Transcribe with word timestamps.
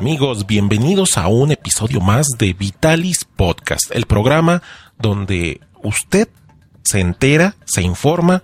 Amigos, 0.00 0.46
bienvenidos 0.46 1.18
a 1.18 1.28
un 1.28 1.50
episodio 1.50 2.00
más 2.00 2.26
de 2.38 2.54
Vitalis 2.54 3.26
Podcast, 3.26 3.94
el 3.94 4.06
programa 4.06 4.62
donde 4.98 5.60
usted 5.82 6.26
se 6.82 7.00
entera, 7.00 7.56
se 7.66 7.82
informa 7.82 8.42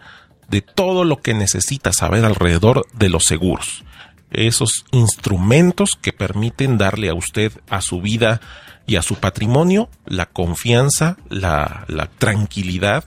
de 0.51 0.61
todo 0.61 1.05
lo 1.05 1.23
que 1.23 1.33
necesita 1.33 1.95
saber 1.95 2.27
alrededor 2.27 2.87
de 2.93 3.09
los 3.09 3.25
seguros. 3.25 3.87
Esos 4.31 4.85
instrumentos 4.93 5.93
que 5.99 6.13
permiten 6.13 6.77
darle 6.77 7.09
a 7.09 7.15
usted, 7.15 7.51
a 7.71 7.81
su 7.81 8.03
vida 8.03 8.43
y 8.87 8.97
a 8.97 9.03
su 9.03 9.15
patrimonio, 9.15 9.89
la 10.05 10.27
confianza, 10.27 11.17
la, 11.31 11.87
tranquilidad 12.19 13.05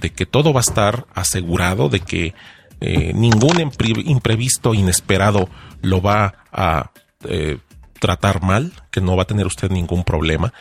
de 0.00 0.10
que 0.10 0.24
todo 0.24 0.54
va 0.54 0.60
a 0.60 0.62
estar 0.62 1.06
asegurado, 1.12 1.90
de 1.90 2.00
que 2.00 2.34
eh, 2.80 3.12
ningún 3.12 3.60
imprevisto 4.06 4.72
inesperado 4.72 5.50
lo 5.82 6.00
va 6.00 6.32
a 6.50 6.90
eh, 7.28 7.58
tratar 8.04 8.42
mal, 8.42 8.70
que 8.90 9.00
no 9.00 9.16
va 9.16 9.22
a 9.22 9.26
tener 9.26 9.46
usted 9.46 9.70
ningún 9.70 10.04
problema. 10.04 10.52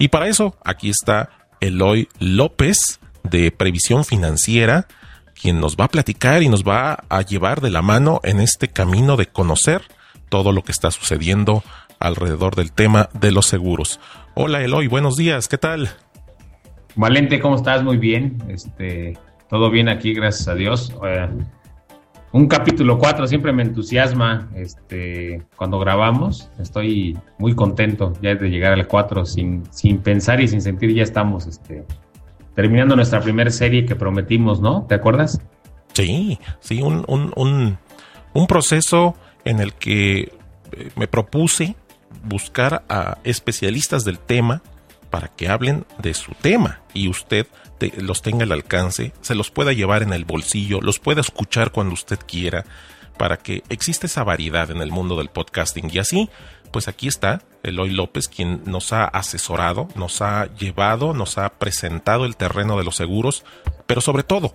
Y 0.00 0.08
para 0.08 0.26
eso, 0.26 0.56
aquí 0.64 0.90
está 0.90 1.30
Eloy 1.60 2.08
López 2.18 2.98
de 3.22 3.52
Previsión 3.52 4.04
Financiera, 4.04 4.88
quien 5.40 5.60
nos 5.60 5.76
va 5.76 5.84
a 5.84 5.90
platicar 5.90 6.42
y 6.42 6.48
nos 6.48 6.64
va 6.64 7.04
a 7.08 7.22
llevar 7.22 7.60
de 7.60 7.70
la 7.70 7.82
mano 7.82 8.18
en 8.24 8.40
este 8.40 8.66
camino 8.66 9.16
de 9.16 9.26
conocer 9.26 9.82
todo 10.28 10.50
lo 10.50 10.62
que 10.62 10.72
está 10.72 10.90
sucediendo 10.90 11.62
alrededor 12.00 12.56
del 12.56 12.72
tema 12.72 13.10
de 13.12 13.30
los 13.30 13.46
seguros. 13.46 14.00
Hola 14.34 14.64
Eloy, 14.64 14.88
buenos 14.88 15.16
días, 15.16 15.46
¿qué 15.46 15.56
tal? 15.56 15.90
Valente, 16.96 17.38
¿cómo 17.38 17.54
estás? 17.54 17.84
Muy 17.84 17.98
bien, 17.98 18.42
este, 18.48 19.16
todo 19.48 19.70
bien 19.70 19.88
aquí, 19.88 20.14
gracias 20.14 20.48
a 20.48 20.56
Dios. 20.56 20.92
Eh, 21.06 21.28
un 22.32 22.46
capítulo 22.46 22.98
4 22.98 23.26
siempre 23.26 23.52
me 23.52 23.62
entusiasma 23.62 24.50
este, 24.54 25.42
cuando 25.56 25.78
grabamos. 25.78 26.50
Estoy 26.58 27.18
muy 27.38 27.54
contento 27.54 28.12
ya 28.20 28.34
de 28.34 28.48
llegar 28.48 28.72
al 28.72 28.86
4 28.86 29.24
sin, 29.24 29.62
sin 29.70 29.98
pensar 29.98 30.40
y 30.40 30.48
sin 30.48 30.60
sentir. 30.60 30.92
Ya 30.94 31.02
estamos 31.02 31.46
este, 31.46 31.84
terminando 32.54 32.96
nuestra 32.96 33.20
primera 33.20 33.50
serie 33.50 33.86
que 33.86 33.96
prometimos, 33.96 34.60
¿no? 34.60 34.84
¿Te 34.88 34.94
acuerdas? 34.94 35.40
Sí, 35.94 36.38
sí, 36.60 36.82
un, 36.82 37.04
un, 37.08 37.32
un, 37.34 37.78
un 38.34 38.46
proceso 38.46 39.14
en 39.44 39.60
el 39.60 39.72
que 39.72 40.20
eh, 40.72 40.90
me 40.96 41.08
propuse 41.08 41.76
buscar 42.24 42.84
a 42.88 43.18
especialistas 43.24 44.04
del 44.04 44.18
tema 44.18 44.62
para 45.10 45.28
que 45.28 45.48
hablen 45.48 45.86
de 45.98 46.14
su 46.14 46.32
tema 46.32 46.80
y 46.92 47.08
usted 47.08 47.46
los 47.98 48.22
tenga 48.22 48.44
al 48.44 48.52
alcance, 48.52 49.12
se 49.20 49.34
los 49.34 49.50
pueda 49.50 49.72
llevar 49.72 50.02
en 50.02 50.12
el 50.12 50.24
bolsillo, 50.24 50.80
los 50.80 50.98
pueda 50.98 51.20
escuchar 51.20 51.72
cuando 51.72 51.94
usted 51.94 52.18
quiera, 52.26 52.64
para 53.16 53.36
que 53.36 53.62
exista 53.68 54.06
esa 54.06 54.24
variedad 54.24 54.70
en 54.70 54.80
el 54.80 54.90
mundo 54.90 55.16
del 55.16 55.28
podcasting. 55.28 55.90
Y 55.92 55.98
así, 55.98 56.30
pues 56.70 56.88
aquí 56.88 57.08
está 57.08 57.42
Eloy 57.62 57.90
López, 57.90 58.28
quien 58.28 58.62
nos 58.64 58.92
ha 58.92 59.04
asesorado, 59.04 59.88
nos 59.94 60.22
ha 60.22 60.46
llevado, 60.54 61.14
nos 61.14 61.38
ha 61.38 61.48
presentado 61.58 62.24
el 62.24 62.36
terreno 62.36 62.78
de 62.78 62.84
los 62.84 62.96
seguros, 62.96 63.44
pero 63.86 64.00
sobre 64.00 64.22
todo, 64.22 64.54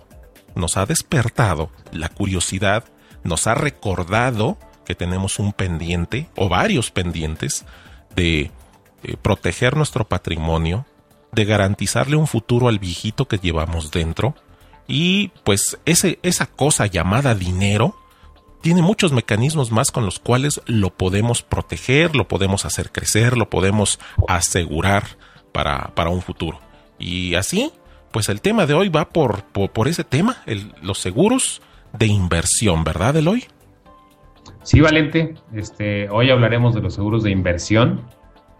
nos 0.54 0.76
ha 0.76 0.86
despertado 0.86 1.70
la 1.92 2.08
curiosidad, 2.08 2.84
nos 3.22 3.46
ha 3.46 3.54
recordado 3.54 4.58
que 4.84 4.94
tenemos 4.94 5.38
un 5.38 5.52
pendiente 5.52 6.28
o 6.36 6.48
varios 6.48 6.90
pendientes 6.90 7.64
de 8.14 8.50
eh, 9.02 9.16
proteger 9.20 9.76
nuestro 9.76 10.06
patrimonio, 10.06 10.86
de 11.34 11.44
garantizarle 11.44 12.16
un 12.16 12.26
futuro 12.26 12.68
al 12.68 12.78
viejito 12.78 13.26
que 13.26 13.38
llevamos 13.38 13.90
dentro. 13.90 14.34
Y 14.86 15.28
pues 15.44 15.78
ese, 15.84 16.18
esa 16.22 16.46
cosa 16.46 16.86
llamada 16.86 17.34
dinero 17.34 17.96
tiene 18.60 18.80
muchos 18.80 19.12
mecanismos 19.12 19.70
más 19.70 19.90
con 19.90 20.06
los 20.06 20.18
cuales 20.18 20.60
lo 20.66 20.90
podemos 20.90 21.42
proteger, 21.42 22.16
lo 22.16 22.28
podemos 22.28 22.64
hacer 22.64 22.92
crecer, 22.92 23.36
lo 23.36 23.50
podemos 23.50 24.00
asegurar 24.26 25.04
para, 25.52 25.94
para 25.94 26.10
un 26.10 26.22
futuro. 26.22 26.58
Y 26.98 27.34
así, 27.34 27.72
pues 28.10 28.28
el 28.28 28.40
tema 28.40 28.64
de 28.64 28.74
hoy 28.74 28.88
va 28.88 29.10
por, 29.10 29.44
por, 29.44 29.88
ese 29.88 30.04
tema, 30.04 30.42
los 30.80 30.98
seguros 30.98 31.60
de 31.92 32.06
inversión, 32.06 32.84
¿verdad, 32.84 33.16
Eloy? 33.16 33.44
Sí, 34.62 34.80
Valente. 34.80 35.34
Este, 35.54 36.08
hoy 36.08 36.30
hablaremos 36.30 36.74
de 36.74 36.80
los 36.80 36.94
seguros 36.94 37.22
de 37.22 37.30
inversión. 37.30 38.02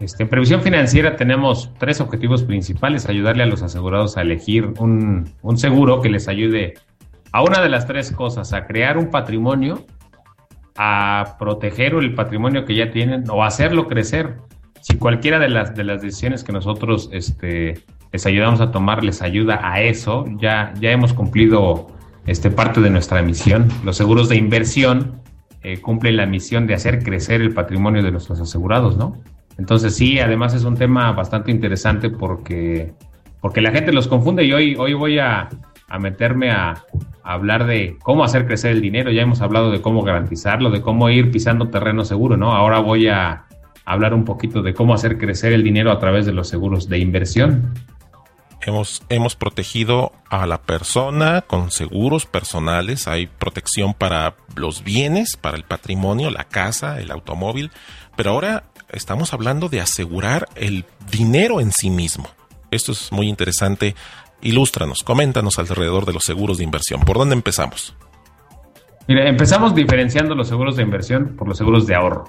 Este, 0.01 0.25
en 0.25 0.29
previsión 0.29 0.61
financiera 0.61 1.17
tenemos 1.17 1.71
tres 1.79 2.01
objetivos 2.01 2.43
principales, 2.43 3.09
ayudarle 3.09 3.45
a 3.45 3.47
los 3.47 3.63
asegurados 3.63 4.17
a 4.17 4.23
elegir 4.23 4.75
un, 4.79 5.31
seguro 5.57 6.01
que 6.01 6.09
les 6.09 6.29
ayude 6.29 6.75
a 7.33 7.43
una 7.43 7.61
de 7.61 7.69
las 7.69 7.87
tres 7.87 8.11
cosas, 8.11 8.53
a 8.53 8.67
crear 8.67 8.99
un 8.99 9.11
patrimonio, 9.11 9.85
a 10.77 11.37
proteger 11.39 11.95
el 11.95 12.15
patrimonio 12.15 12.65
que 12.65 12.75
ya 12.75 12.91
tienen 12.91 13.25
o 13.31 13.45
hacerlo 13.45 13.87
crecer. 13.87 14.39
Si 14.81 14.99
cualquiera 14.99 15.39
de 15.39 15.49
las, 15.49 15.75
de 15.75 15.85
las 15.85 16.03
decisiones 16.03 16.45
que 16.45 16.53
nosotros 16.53 17.09
este, 17.13 17.75
les 18.13 18.27
ayudamos 18.27 18.61
a 18.61 18.71
tomar 18.71 19.03
les 19.03 19.23
ayuda 19.23 19.61
a 19.63 19.81
eso, 19.81 20.27
ya, 20.39 20.75
ya 20.81 20.91
hemos 20.91 21.15
cumplido 21.15 21.87
este, 22.27 22.51
parte 22.51 22.81
de 22.81 22.91
nuestra 22.91 23.23
misión. 23.23 23.69
Los 23.85 23.97
seguros 23.97 24.29
de 24.29 24.37
inversión 24.37 25.23
eh, 25.63 25.81
cumplen 25.81 26.17
la 26.17 26.27
misión 26.27 26.67
de 26.67 26.75
hacer 26.75 27.03
crecer 27.03 27.41
el 27.41 27.55
patrimonio 27.55 28.03
de 28.03 28.11
nuestros 28.11 28.41
asegurados, 28.41 28.97
¿no? 28.97 29.23
Entonces 29.59 29.95
sí, 29.95 30.19
además 30.19 30.55
es 30.55 30.65
un 30.65 30.77
tema 30.77 31.13
bastante 31.13 31.51
interesante 31.51 32.11
porque, 32.11 32.93
porque 33.41 33.61
la 33.61 33.71
gente 33.71 33.93
los 33.93 34.09
confunde 34.09 34.45
y 34.45 34.53
hoy, 34.53 34.75
hoy 34.77 34.95
voy 34.95 35.19
a, 35.19 35.49
meterme 36.01 36.51
a, 36.51 36.85
hablar 37.23 37.67
de 37.67 37.97
cómo 38.03 38.25
hacer 38.25 38.47
crecer 38.47 38.73
el 38.73 38.83
dinero. 38.83 39.11
Ya 39.11 39.23
hemos 39.23 39.41
hablado 39.41 39.71
de 39.71 39.81
cómo 39.81 40.03
garantizarlo, 40.03 40.71
de 40.71 40.83
cómo 40.83 41.09
ir 41.09 41.31
pisando 41.31 41.69
terreno 41.69 42.05
seguro, 42.05 42.37
¿no? 42.37 42.53
Ahora 42.53 42.81
voy 42.81 43.09
a 43.09 43.47
hablar 43.85 44.13
un 44.13 44.25
poquito 44.25 44.63
de 44.63 44.75
cómo 44.75 44.93
hacer 44.93 45.19
crecer 45.19 45.53
el 45.53 45.63
dinero 45.63 45.91
a 45.91 45.99
través 45.99 46.27
de 46.27 46.33
los 46.33 46.49
seguros 46.49 46.89
de 46.89 46.99
inversión. 46.99 47.75
Hemos, 48.61 49.03
hemos 49.11 49.37
protegido 49.37 50.13
a 50.31 50.47
la 50.47 50.59
persona 50.59 51.43
con 51.43 51.71
seguros 51.71 52.25
personales, 52.25 53.07
hay 53.09 53.27
protección 53.27 53.93
para 53.93 54.37
los 54.57 54.83
bienes, 54.85 55.37
para 55.37 55.57
el 55.57 55.65
patrimonio, 55.65 56.31
la 56.31 56.45
casa, 56.45 56.99
el 56.99 57.11
automóvil, 57.11 57.71
pero 58.17 58.31
ahora 58.31 58.65
estamos 58.91 59.33
hablando 59.33 59.69
de 59.69 59.81
asegurar 59.81 60.49
el 60.57 60.85
dinero 61.11 61.61
en 61.61 61.73
sí 61.73 61.91
mismo. 61.91 62.29
Esto 62.71 62.93
es 62.93 63.13
muy 63.13 63.29
interesante. 63.29 63.95
Ilústranos, 64.43 65.03
coméntanos 65.03 65.59
alrededor 65.59 66.07
de 66.07 66.13
los 66.13 66.25
seguros 66.25 66.59
de 66.59 66.65
inversión. 66.65 67.01
¿Por 67.01 67.19
dónde 67.19 67.35
empezamos? 67.35 67.97
Mira, 69.07 69.29
empezamos 69.29 69.75
diferenciando 69.75 70.35
los 70.35 70.49
seguros 70.49 70.77
de 70.77 70.83
inversión 70.83 71.37
por 71.37 71.49
los 71.49 71.59
seguros 71.59 71.87
de 71.87 71.95
ahorro. 71.95 72.25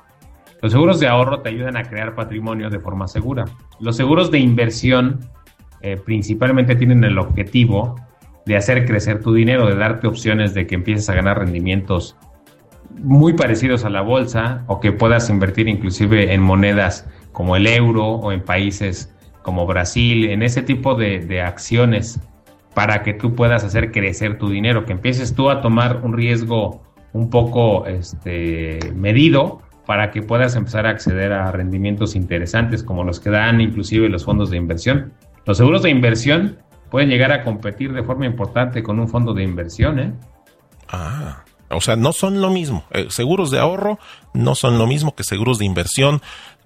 Los 0.61 0.71
seguros 0.71 0.99
de 0.99 1.07
ahorro 1.07 1.41
te 1.41 1.49
ayudan 1.49 1.77
a 1.77 1.83
crear 1.83 2.15
patrimonio 2.15 2.69
de 2.69 2.79
forma 2.79 3.07
segura. 3.07 3.45
Los 3.79 3.95
seguros 3.95 4.31
de 4.31 4.39
inversión 4.39 5.19
eh, 5.81 5.97
principalmente 5.97 6.75
tienen 6.75 7.03
el 7.03 7.17
objetivo 7.17 7.95
de 8.45 8.57
hacer 8.57 8.85
crecer 8.85 9.21
tu 9.21 9.33
dinero, 9.33 9.67
de 9.67 9.75
darte 9.75 10.07
opciones 10.07 10.53
de 10.53 10.67
que 10.67 10.75
empieces 10.75 11.09
a 11.09 11.15
ganar 11.15 11.39
rendimientos 11.39 12.15
muy 12.91 13.33
parecidos 13.33 13.85
a 13.85 13.89
la 13.89 14.01
bolsa 14.01 14.63
o 14.67 14.79
que 14.79 14.91
puedas 14.91 15.29
invertir 15.29 15.67
inclusive 15.67 16.33
en 16.33 16.41
monedas 16.41 17.07
como 17.31 17.55
el 17.55 17.67
euro 17.67 18.05
o 18.05 18.31
en 18.31 18.41
países 18.41 19.13
como 19.41 19.67
Brasil, 19.67 20.29
en 20.29 20.41
ese 20.41 20.63
tipo 20.63 20.95
de, 20.95 21.41
acciones 21.41 22.19
para 22.73 23.03
que 23.03 23.13
tú 23.13 23.35
puedas 23.35 23.63
hacer 23.63 23.91
crecer 23.91 24.37
tu 24.37 24.49
dinero, 24.49 24.85
que 24.85 24.93
empieces 24.93 25.35
tú 25.35 25.49
a 25.49 25.61
tomar 25.61 26.01
un 26.03 26.13
riesgo 26.13 26.81
un 27.13 27.29
poco 27.29 27.85
este, 27.85 28.79
medido 28.95 29.61
para 29.85 30.11
que 30.11 30.21
puedas 30.21 30.55
empezar 30.55 30.87
a 30.87 30.89
acceder 30.89 31.31
a 31.31 31.51
rendimientos 31.51 32.15
interesantes 32.15 32.83
como 32.83 33.03
los 33.03 33.19
que 33.19 33.29
dan 33.29 33.61
inclusive 33.61 34.09
los 34.09 34.25
fondos 34.25 34.49
de 34.49 34.57
inversión. 34.57 35.13
Los 35.45 35.57
seguros 35.57 35.83
de 35.83 35.91
inversión 35.91 36.57
pueden 36.89 37.09
llegar 37.09 37.31
a 37.31 37.43
competir 37.43 37.93
de 37.93 38.03
forma 38.03 38.25
importante 38.25 38.81
con 38.81 38.99
un 38.99 39.07
fondo 39.07 39.33
de 39.33 39.43
inversión. 39.43 39.99
¿eh? 39.99 40.13
Ah, 40.89 41.43
o 41.75 41.81
sea, 41.81 41.95
no 41.95 42.13
son 42.13 42.41
lo 42.41 42.49
mismo. 42.49 42.85
Eh, 42.91 43.07
seguros 43.09 43.51
de 43.51 43.59
ahorro 43.59 43.99
no 44.33 44.55
son 44.55 44.77
lo 44.77 44.87
mismo 44.87 45.15
que 45.15 45.23
seguros 45.23 45.59
de 45.59 45.65
inversión. 45.65 46.21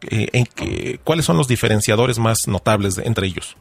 Eh, 0.09 0.27
en 0.33 0.99
¿Cuáles 1.03 1.25
son 1.25 1.37
los 1.37 1.47
diferenciadores 1.47 2.19
más 2.19 2.47
notables 2.47 2.97
entre 2.97 3.27
ellos? 3.27 3.57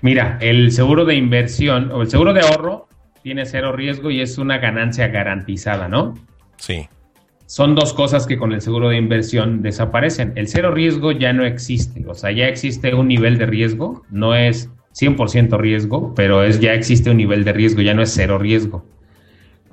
Mira, 0.00 0.38
el 0.40 0.70
seguro 0.70 1.04
de 1.04 1.14
inversión 1.14 1.90
o 1.90 2.02
el 2.02 2.10
seguro 2.10 2.34
de 2.34 2.42
ahorro 2.42 2.88
tiene 3.22 3.46
cero 3.46 3.72
riesgo 3.72 4.10
y 4.10 4.20
es 4.20 4.36
una 4.36 4.58
ganancia 4.58 5.08
garantizada, 5.08 5.88
¿no? 5.88 6.14
Sí. 6.58 6.88
Son 7.46 7.74
dos 7.74 7.94
cosas 7.94 8.26
que 8.26 8.36
con 8.36 8.52
el 8.52 8.60
seguro 8.60 8.90
de 8.90 8.98
inversión 8.98 9.62
desaparecen. 9.62 10.32
El 10.36 10.48
cero 10.48 10.72
riesgo 10.72 11.12
ya 11.12 11.32
no 11.32 11.44
existe, 11.44 12.04
o 12.06 12.14
sea, 12.14 12.32
ya 12.32 12.48
existe 12.48 12.94
un 12.94 13.08
nivel 13.08 13.38
de 13.38 13.46
riesgo, 13.46 14.02
no 14.10 14.34
es 14.34 14.70
100% 14.94 15.58
riesgo, 15.58 16.14
pero 16.14 16.44
es 16.44 16.60
ya 16.60 16.74
existe 16.74 17.10
un 17.10 17.16
nivel 17.16 17.44
de 17.44 17.52
riesgo, 17.52 17.80
ya 17.80 17.94
no 17.94 18.02
es 18.02 18.12
cero 18.12 18.38
riesgo. 18.38 18.84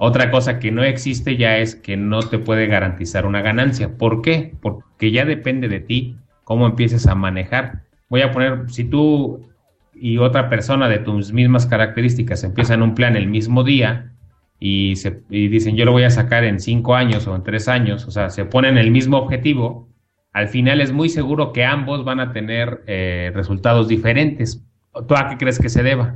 Otra 0.03 0.31
cosa 0.31 0.57
que 0.57 0.71
no 0.71 0.83
existe 0.83 1.38
ya 1.38 1.59
es 1.59 1.75
que 1.75 1.95
no 1.95 2.21
te 2.21 2.39
puede 2.39 2.65
garantizar 2.65 3.27
una 3.27 3.44
ganancia. 3.44 4.00
¿Por 4.00 4.24
qué? 4.24 4.56
Porque 4.59 5.12
ya 5.12 5.25
depende 5.25 5.68
de 5.68 5.80
ti 5.80 6.18
cómo 6.44 6.65
empieces 6.65 7.06
a 7.06 7.13
manejar. 7.13 7.83
Voy 8.09 8.21
a 8.21 8.31
poner, 8.31 8.68
si 8.71 8.83
tú 8.83 9.48
y 9.94 10.18
otra 10.18 10.50
persona 10.50 10.89
de 10.89 10.98
tus 10.98 11.33
mismas 11.33 11.68
características 11.68 12.44
empiezan 12.44 12.81
un 12.81 12.95
plan 12.95 13.15
el 13.15 13.27
mismo 13.27 13.63
día 13.63 14.12
y, 14.59 14.95
dicen 15.30 15.75
yo 15.75 15.86
lo 15.86 15.92
voy 15.92 16.01
a 16.01 16.09
sacar 16.09 16.45
en 16.45 16.59
cinco 16.59 16.95
años 16.95 17.27
o 17.27 17.36
en 17.36 17.44
tres 17.44 17.68
años, 17.68 18.07
o 18.07 18.12
sea, 18.12 18.31
se 18.31 18.45
ponen 18.45 18.80
el 18.80 18.89
mismo 18.89 19.19
objetivo, 19.19 19.88
al 20.33 20.47
final 20.47 20.81
es 20.81 20.92
muy 20.92 21.09
seguro 21.09 21.54
que 21.54 21.63
ambos 21.63 22.04
van 22.04 22.19
a 22.19 22.33
tener 22.33 22.83
eh, 22.88 23.31
resultados 23.36 23.88
diferentes. 23.88 24.65
¿Tú 25.07 25.15
a 25.15 25.30
qué 25.30 25.38
crees 25.38 25.59
que 25.59 25.69
se 25.69 25.83
deba? 25.83 26.15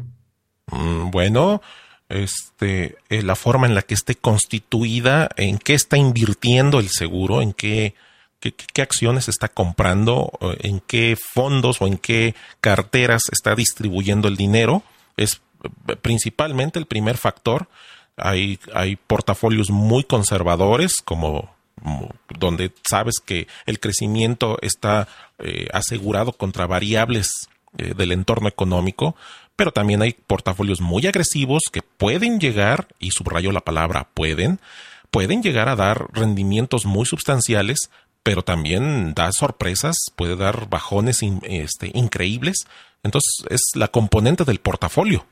Mm, 0.72 1.12
bueno, 1.12 1.62
este, 2.10 2.98
eh, 3.10 3.24
la 3.24 3.36
forma 3.36 3.68
en 3.68 3.76
la 3.76 3.82
que 3.82 3.94
esté 3.94 4.16
constituida, 4.16 5.30
en 5.38 5.58
qué 5.58 5.74
está 5.74 5.98
invirtiendo 5.98 6.80
el 6.80 6.90
seguro, 6.90 7.42
en 7.42 7.54
qué, 7.54 7.96
qué, 8.40 8.82
acciones 8.82 9.28
está 9.28 9.48
comprando, 9.48 10.32
en 10.60 10.82
qué 10.82 11.18
fondos 11.18 11.82
o 11.82 11.88
en 11.88 11.98
qué 11.98 12.36
carteras 12.62 13.24
está 13.32 13.56
distribuyendo 13.56 14.28
el 14.28 14.38
dinero, 14.38 14.84
es 15.18 15.42
eh, 15.64 15.96
principalmente 15.96 16.78
el 16.78 16.86
primer 16.86 17.18
factor. 17.18 17.68
Hay, 18.18 18.60
hay 18.74 18.96
portafolios 18.96 19.72
muy 19.72 20.04
conservadores, 20.04 21.02
como, 21.02 21.54
donde 22.40 22.72
sabes 22.88 23.16
que 23.24 23.48
el 23.66 23.80
crecimiento 23.80 24.58
está 24.62 25.08
eh, 25.40 25.68
asegurado 25.74 26.32
contra 26.32 26.68
variables 26.68 27.50
del 27.78 28.14
entorno 28.14 28.48
económico, 28.48 29.18
pero 29.56 29.72
también 29.72 30.02
hay 30.02 30.14
portafolios 30.14 30.82
muy 30.82 31.06
agresivos 31.08 31.64
que 31.72 31.82
pueden 31.82 32.40
llegar, 32.40 32.88
y 33.00 33.12
subrayo 33.12 33.52
la 33.52 33.62
palabra 33.62 34.10
pueden, 34.14 34.60
pueden 35.12 35.42
llegar 35.42 35.70
a 35.70 35.76
dar 35.76 36.08
rendimientos 36.14 36.86
muy 36.86 37.06
sustanciales, 37.06 37.90
pero 38.24 38.42
también 38.42 39.14
da 39.14 39.32
sorpresas, 39.32 39.98
puede 40.16 40.36
dar 40.36 40.68
bajones 40.70 41.22
este, 41.44 41.92
increíbles. 41.94 42.68
Entonces 43.04 43.46
es 43.50 43.62
la 43.76 43.88
componente 43.88 44.46
del 44.46 44.60
portafolio. 44.60 45.26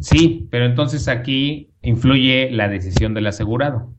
Sí, 0.00 0.48
pero 0.50 0.66
entonces 0.66 1.06
aquí 1.06 1.70
influye 1.80 2.50
la 2.50 2.68
decisión 2.68 3.14
del 3.14 3.28
asegurado. 3.28 3.94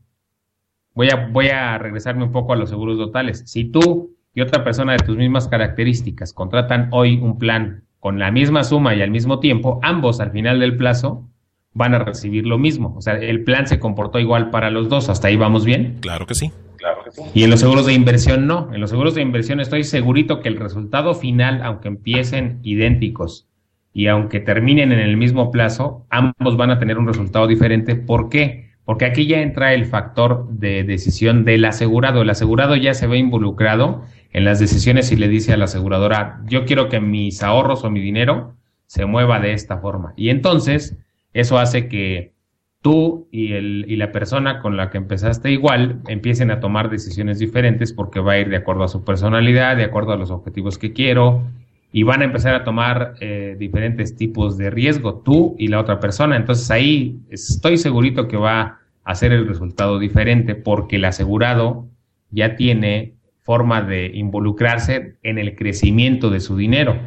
Voy 0.94 1.08
a, 1.10 1.28
voy 1.28 1.48
a 1.48 1.78
regresarme 1.78 2.24
un 2.24 2.32
poco 2.32 2.52
a 2.52 2.56
los 2.56 2.68
seguros 2.68 2.98
totales. 2.98 3.42
Si 3.46 3.64
tú 3.64 4.14
y 4.34 4.42
otra 4.42 4.62
persona 4.62 4.92
de 4.92 4.98
tus 4.98 5.16
mismas 5.16 5.48
características 5.48 6.34
contratan 6.34 6.90
hoy 6.92 7.16
un 7.16 7.38
plan 7.38 7.84
con 8.06 8.20
la 8.20 8.30
misma 8.30 8.62
suma 8.62 8.94
y 8.94 9.02
al 9.02 9.10
mismo 9.10 9.40
tiempo, 9.40 9.80
ambos 9.82 10.20
al 10.20 10.30
final 10.30 10.60
del 10.60 10.76
plazo 10.76 11.28
van 11.72 11.92
a 11.92 11.98
recibir 11.98 12.46
lo 12.46 12.56
mismo. 12.56 12.94
O 12.96 13.00
sea, 13.00 13.14
el 13.14 13.42
plan 13.42 13.66
se 13.66 13.80
comportó 13.80 14.20
igual 14.20 14.50
para 14.50 14.70
los 14.70 14.88
dos. 14.88 15.08
¿Hasta 15.08 15.26
ahí 15.26 15.34
vamos 15.34 15.64
bien? 15.64 15.96
Claro 16.02 16.24
que 16.24 16.36
sí. 16.36 16.52
Claro 16.76 17.02
que 17.04 17.10
sí. 17.10 17.22
Y 17.34 17.42
en 17.42 17.50
los 17.50 17.58
seguros 17.58 17.84
de 17.84 17.94
inversión 17.94 18.46
no. 18.46 18.72
En 18.72 18.80
los 18.80 18.90
seguros 18.90 19.16
de 19.16 19.22
inversión 19.22 19.58
estoy 19.58 19.82
segurito 19.82 20.40
que 20.40 20.48
el 20.48 20.56
resultado 20.56 21.16
final, 21.16 21.62
aunque 21.64 21.88
empiecen 21.88 22.60
idénticos 22.62 23.48
y 23.92 24.06
aunque 24.06 24.38
terminen 24.38 24.92
en 24.92 25.00
el 25.00 25.16
mismo 25.16 25.50
plazo, 25.50 26.06
ambos 26.08 26.56
van 26.56 26.70
a 26.70 26.78
tener 26.78 26.98
un 26.98 27.08
resultado 27.08 27.48
diferente. 27.48 27.96
¿Por 27.96 28.28
qué? 28.28 28.70
Porque 28.84 29.04
aquí 29.04 29.26
ya 29.26 29.40
entra 29.40 29.74
el 29.74 29.84
factor 29.84 30.48
de 30.48 30.84
decisión 30.84 31.44
del 31.44 31.64
asegurado. 31.64 32.22
El 32.22 32.30
asegurado 32.30 32.76
ya 32.76 32.94
se 32.94 33.08
ve 33.08 33.18
involucrado 33.18 34.04
en 34.36 34.44
las 34.44 34.60
decisiones 34.60 35.10
y 35.12 35.16
le 35.16 35.28
dice 35.28 35.54
a 35.54 35.56
la 35.56 35.64
aseguradora, 35.64 36.42
yo 36.44 36.66
quiero 36.66 36.90
que 36.90 37.00
mis 37.00 37.42
ahorros 37.42 37.84
o 37.84 37.90
mi 37.90 38.00
dinero 38.00 38.54
se 38.84 39.06
mueva 39.06 39.40
de 39.40 39.54
esta 39.54 39.78
forma. 39.78 40.12
Y 40.14 40.28
entonces 40.28 40.94
eso 41.32 41.58
hace 41.58 41.88
que 41.88 42.34
tú 42.82 43.28
y, 43.32 43.54
el, 43.54 43.86
y 43.88 43.96
la 43.96 44.12
persona 44.12 44.60
con 44.60 44.76
la 44.76 44.90
que 44.90 44.98
empezaste 44.98 45.52
igual 45.52 46.02
empiecen 46.06 46.50
a 46.50 46.60
tomar 46.60 46.90
decisiones 46.90 47.38
diferentes 47.38 47.94
porque 47.94 48.20
va 48.20 48.32
a 48.32 48.38
ir 48.38 48.50
de 48.50 48.56
acuerdo 48.56 48.84
a 48.84 48.88
su 48.88 49.04
personalidad, 49.04 49.74
de 49.74 49.84
acuerdo 49.84 50.12
a 50.12 50.18
los 50.18 50.30
objetivos 50.30 50.76
que 50.76 50.92
quiero 50.92 51.42
y 51.90 52.02
van 52.02 52.20
a 52.20 52.26
empezar 52.26 52.54
a 52.54 52.62
tomar 52.62 53.14
eh, 53.20 53.56
diferentes 53.58 54.16
tipos 54.16 54.58
de 54.58 54.68
riesgo, 54.68 55.22
tú 55.24 55.56
y 55.58 55.68
la 55.68 55.80
otra 55.80 55.98
persona. 55.98 56.36
Entonces 56.36 56.70
ahí 56.70 57.20
estoy 57.30 57.78
segurito 57.78 58.28
que 58.28 58.36
va 58.36 58.80
a 59.02 59.14
ser 59.14 59.32
el 59.32 59.48
resultado 59.48 59.98
diferente 59.98 60.54
porque 60.54 60.96
el 60.96 61.06
asegurado 61.06 61.86
ya 62.30 62.54
tiene 62.56 63.15
forma 63.46 63.80
de 63.80 64.10
involucrarse 64.12 65.14
en 65.22 65.38
el 65.38 65.54
crecimiento 65.54 66.30
de 66.30 66.40
su 66.40 66.56
dinero. 66.56 66.98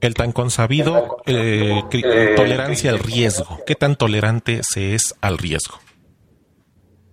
El 0.00 0.14
tan 0.14 0.32
consabido 0.32 1.18
eh, 1.26 1.80
eh, 1.92 2.32
tolerancia 2.34 2.90
al 2.90 2.98
riesgo. 2.98 3.60
¿Qué 3.64 3.76
tan 3.76 3.94
tolerante 3.94 4.60
se 4.64 4.96
es 4.96 5.14
al 5.20 5.38
riesgo? 5.38 5.76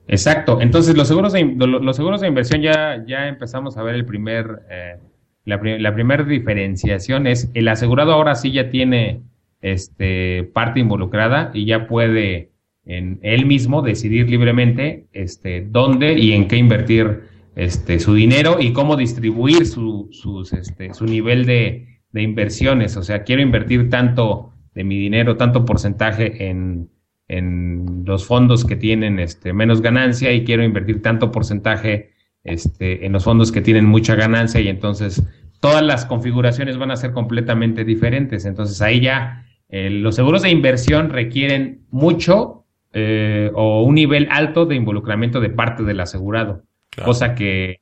Exacto. 0.08 0.60
Entonces, 0.60 0.98
los 0.98 1.08
seguros 1.08 1.34
de, 1.34 1.46
los 1.46 1.96
seguros 1.96 2.20
de 2.20 2.28
inversión 2.28 2.62
ya, 2.62 3.06
ya 3.06 3.28
empezamos 3.28 3.78
a 3.78 3.84
ver 3.84 3.94
el 3.94 4.06
primer, 4.06 4.64
eh, 4.72 4.98
la, 5.46 5.94
primera 5.94 6.24
diferenciación 6.24 7.28
es 7.28 7.52
el 7.54 7.68
asegurado 7.68 8.12
ahora 8.12 8.34
sí 8.34 8.52
ya 8.52 8.72
tiene 8.72 9.22
este, 9.62 10.50
parte 10.52 10.80
involucrada 10.80 11.52
y 11.54 11.66
ya 11.66 11.86
puede 11.86 12.50
en 12.86 13.20
él 13.22 13.46
mismo 13.46 13.84
decidir 13.84 14.28
libremente 14.32 15.06
este, 15.14 15.62
dónde 15.62 16.14
y 16.14 16.34
en 16.34 16.48
qué 16.48 16.58
invertir 16.58 17.39
este, 17.60 18.00
su 18.00 18.14
dinero 18.14 18.56
y 18.62 18.72
cómo 18.72 18.96
distribuir 18.96 19.66
su, 19.66 20.08
sus, 20.12 20.54
este, 20.54 20.94
su 20.94 21.04
nivel 21.04 21.46
de, 21.46 21.88
inversiones. 22.14 22.96
O 22.96 23.04
sea, 23.04 23.24
quiero 23.24 23.42
invertir 23.42 23.90
tanto 23.90 24.54
de 24.74 24.86
mi 24.86 24.98
dinero, 24.98 25.36
tanto 25.36 25.66
porcentaje 25.66 26.48
en, 26.48 26.90
en 27.28 28.04
los 28.06 28.26
fondos 28.26 28.64
que 28.64 28.78
tienen 28.78 29.20
este, 29.20 29.52
menos 29.52 29.82
ganancia 29.82 30.32
y 30.32 30.46
quiero 30.46 30.64
invertir 30.64 31.02
tanto 31.02 31.34
porcentaje 31.34 32.12
este, 32.46 33.06
en 33.06 33.12
los 33.12 33.26
fondos 33.26 33.52
que 33.52 33.60
tienen 33.60 33.84
mucha 33.84 34.16
ganancia 34.16 34.62
y 34.62 34.70
entonces 34.70 35.22
todas 35.60 35.84
las 35.84 36.06
configuraciones 36.06 36.78
van 36.78 36.92
a 36.92 36.96
ser 36.96 37.12
completamente 37.12 37.84
diferentes. 37.84 38.46
Entonces 38.46 38.82
ahí 38.82 39.02
ya 39.02 39.46
eh, 39.68 39.90
los 39.90 40.16
seguros 40.16 40.44
de 40.44 40.50
inversión 40.50 41.10
requieren 41.10 41.82
mucho 41.92 42.66
eh, 42.94 43.52
o 43.54 43.84
un 43.84 43.96
nivel 43.96 44.30
alto 44.32 44.66
de 44.66 44.76
involucramiento 44.76 45.42
de 45.42 45.50
parte 45.50 45.84
del 45.84 46.00
asegurado 46.00 46.64
cosa 47.00 47.36
que, 47.36 47.82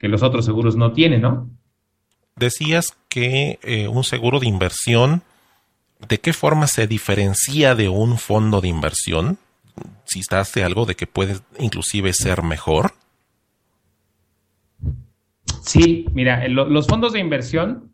los 0.00 0.22
otros 0.22 0.44
seguros 0.44 0.76
no 0.76 0.92
tienen, 0.92 1.22
¿no? 1.22 1.50
Decías 2.36 2.96
que 3.08 3.58
eh, 3.62 3.88
un 3.88 4.04
seguro 4.04 4.38
de 4.38 4.46
inversión, 4.46 5.22
¿de 6.08 6.18
qué 6.18 6.32
forma 6.32 6.66
se 6.66 6.86
diferencia 6.86 7.74
de 7.74 7.88
un 7.88 8.18
fondo 8.18 8.60
de 8.60 8.68
inversión? 8.68 9.38
Si 10.04 10.22
hace 10.30 10.62
algo 10.62 10.86
de 10.86 10.94
que 10.94 11.06
puede 11.06 11.36
inclusive 11.58 12.12
ser 12.12 12.42
mejor. 12.42 12.92
Sí, 15.62 16.06
mira, 16.14 16.46
los 16.48 16.86
fondos 16.86 17.12
de 17.12 17.18
inversión 17.18 17.92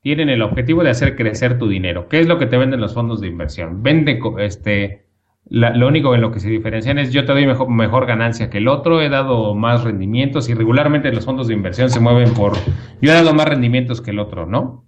tienen 0.00 0.30
el 0.30 0.42
objetivo 0.42 0.82
de 0.82 0.90
hacer 0.90 1.16
crecer 1.16 1.58
tu 1.58 1.68
dinero. 1.68 2.08
¿Qué 2.08 2.20
es 2.20 2.26
lo 2.26 2.38
que 2.38 2.46
te 2.46 2.56
venden 2.56 2.80
los 2.80 2.94
fondos 2.94 3.20
de 3.20 3.28
inversión? 3.28 3.82
Vende 3.82 4.18
este, 4.38 5.06
lo 5.48 5.88
único 5.88 6.14
en 6.14 6.20
lo 6.20 6.30
que 6.30 6.40
se 6.40 6.48
diferencian 6.48 6.98
es 6.98 7.12
yo 7.12 7.24
te 7.24 7.32
doy 7.32 7.46
mejor, 7.46 7.68
mejor, 7.68 8.06
ganancia 8.06 8.50
que 8.50 8.58
el 8.58 8.68
otro, 8.68 9.00
he 9.02 9.08
dado 9.08 9.54
más 9.54 9.82
rendimientos 9.82 10.48
y 10.48 10.54
regularmente 10.54 11.12
los 11.12 11.24
fondos 11.24 11.48
de 11.48 11.54
inversión 11.54 11.90
se 11.90 11.98
mueven 11.98 12.32
por 12.34 12.52
yo 13.00 13.10
he 13.10 13.14
dado 13.14 13.34
más 13.34 13.48
rendimientos 13.48 14.00
que 14.00 14.12
el 14.12 14.20
otro, 14.20 14.46
¿no? 14.46 14.84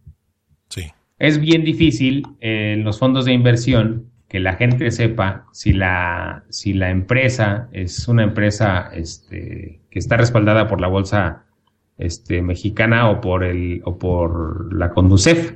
Sí. 0.68 0.92
Es 1.18 1.40
bien 1.40 1.64
difícil 1.64 2.26
en 2.40 2.84
los 2.84 2.98
fondos 2.98 3.24
de 3.24 3.32
inversión 3.32 4.12
que 4.28 4.40
la 4.40 4.54
gente 4.54 4.90
sepa 4.90 5.46
si 5.52 5.72
la, 5.72 6.44
si 6.48 6.72
la 6.72 6.90
empresa 6.90 7.68
es 7.72 8.08
una 8.08 8.22
empresa 8.22 8.90
este, 8.94 9.80
que 9.90 9.98
está 9.98 10.16
respaldada 10.16 10.68
por 10.68 10.80
la 10.80 10.88
bolsa 10.88 11.44
este, 11.98 12.40
mexicana 12.40 13.10
o 13.10 13.20
por, 13.20 13.44
el, 13.44 13.82
o 13.84 13.98
por 13.98 14.72
la 14.74 14.90
Conducef 14.90 15.54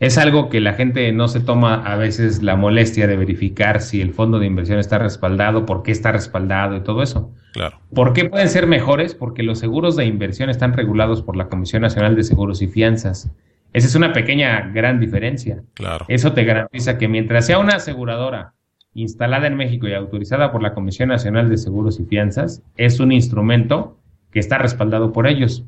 es 0.00 0.16
algo 0.16 0.48
que 0.48 0.60
la 0.60 0.74
gente 0.74 1.10
no 1.12 1.26
se 1.26 1.40
toma 1.40 1.74
a 1.74 1.96
veces 1.96 2.42
la 2.42 2.54
molestia 2.54 3.06
de 3.06 3.16
verificar 3.16 3.80
si 3.80 4.00
el 4.00 4.12
fondo 4.12 4.38
de 4.38 4.46
inversión 4.46 4.78
está 4.78 4.98
respaldado, 4.98 5.66
por 5.66 5.82
qué 5.82 5.90
está 5.90 6.12
respaldado 6.12 6.76
y 6.76 6.80
todo 6.80 7.02
eso. 7.02 7.32
Claro. 7.52 7.80
¿Por 7.92 8.12
qué 8.12 8.26
pueden 8.26 8.48
ser 8.48 8.66
mejores? 8.68 9.14
Porque 9.14 9.42
los 9.42 9.58
seguros 9.58 9.96
de 9.96 10.06
inversión 10.06 10.50
están 10.50 10.72
regulados 10.72 11.22
por 11.22 11.36
la 11.36 11.48
Comisión 11.48 11.82
Nacional 11.82 12.14
de 12.14 12.22
Seguros 12.22 12.62
y 12.62 12.68
Fianzas. 12.68 13.30
Esa 13.72 13.86
es 13.88 13.94
una 13.96 14.12
pequeña 14.12 14.70
gran 14.72 15.00
diferencia. 15.00 15.62
Claro. 15.74 16.04
Eso 16.08 16.32
te 16.32 16.44
garantiza 16.44 16.96
que 16.96 17.08
mientras 17.08 17.46
sea 17.46 17.58
una 17.58 17.76
aseguradora 17.76 18.54
instalada 18.94 19.46
en 19.48 19.56
México 19.56 19.88
y 19.88 19.94
autorizada 19.94 20.52
por 20.52 20.62
la 20.62 20.74
Comisión 20.74 21.08
Nacional 21.08 21.48
de 21.48 21.58
Seguros 21.58 21.98
y 21.98 22.04
Fianzas, 22.04 22.62
es 22.76 23.00
un 23.00 23.10
instrumento 23.10 23.98
que 24.30 24.38
está 24.38 24.58
respaldado 24.58 25.12
por 25.12 25.26
ellos. 25.26 25.64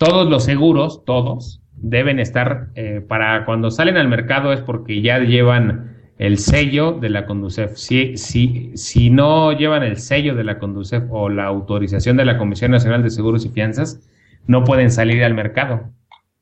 Todos 0.00 0.30
los 0.30 0.44
seguros, 0.44 1.04
todos, 1.04 1.60
deben 1.74 2.20
estar, 2.20 2.68
eh, 2.74 3.04
para 3.06 3.44
cuando 3.44 3.70
salen 3.70 3.98
al 3.98 4.08
mercado 4.08 4.54
es 4.54 4.62
porque 4.62 5.02
ya 5.02 5.18
llevan 5.18 5.98
el 6.16 6.38
sello 6.38 6.92
de 6.92 7.10
la 7.10 7.26
Conducef. 7.26 7.76
Si, 7.76 8.16
si, 8.16 8.70
si 8.76 9.10
no 9.10 9.52
llevan 9.52 9.82
el 9.82 9.98
sello 9.98 10.34
de 10.34 10.42
la 10.42 10.58
Conducef 10.58 11.04
o 11.10 11.28
la 11.28 11.44
autorización 11.44 12.16
de 12.16 12.24
la 12.24 12.38
Comisión 12.38 12.70
Nacional 12.70 13.02
de 13.02 13.10
Seguros 13.10 13.44
y 13.44 13.50
Fianzas, 13.50 14.00
no 14.46 14.64
pueden 14.64 14.90
salir 14.90 15.22
al 15.22 15.34
mercado. 15.34 15.90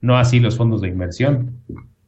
No 0.00 0.16
así 0.18 0.38
los 0.38 0.56
fondos 0.56 0.80
de 0.80 0.90
inversión. 0.90 1.60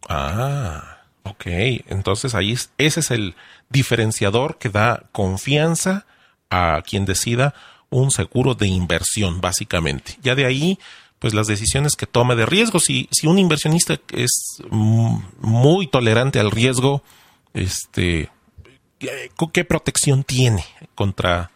Ah, 0.09 0.99
ok. 1.25 1.47
Entonces 1.89 2.37
ahí 2.37 2.53
ese 2.53 3.01
es 3.01 3.11
el 3.11 3.35
diferenciador 3.71 4.59
que 4.59 4.69
da 4.69 5.03
confianza 5.11 6.07
a 6.49 6.81
quien 6.89 7.07
decida 7.07 7.55
un 7.89 8.13
seguro 8.13 8.55
de 8.55 8.69
inversión, 8.69 9.41
básicamente. 9.41 10.13
Ya 10.23 10.37
de 10.37 10.47
ahí 10.47 10.79
pues 11.21 11.35
las 11.35 11.47
decisiones 11.47 11.95
que 11.95 12.07
tome 12.07 12.35
de 12.35 12.47
riesgo. 12.47 12.81
Si, 12.81 13.09
si 13.13 13.29
un 13.29 13.39
inversionista 13.39 14.01
es 14.13 14.63
muy 14.71 15.87
tolerante 15.87 16.41
al 16.41 16.51
riesgo, 16.51 17.05
este, 17.55 18.31
¿qué 18.99 19.65
protección 19.65 20.25
tiene 20.25 20.65
contra 20.97 21.53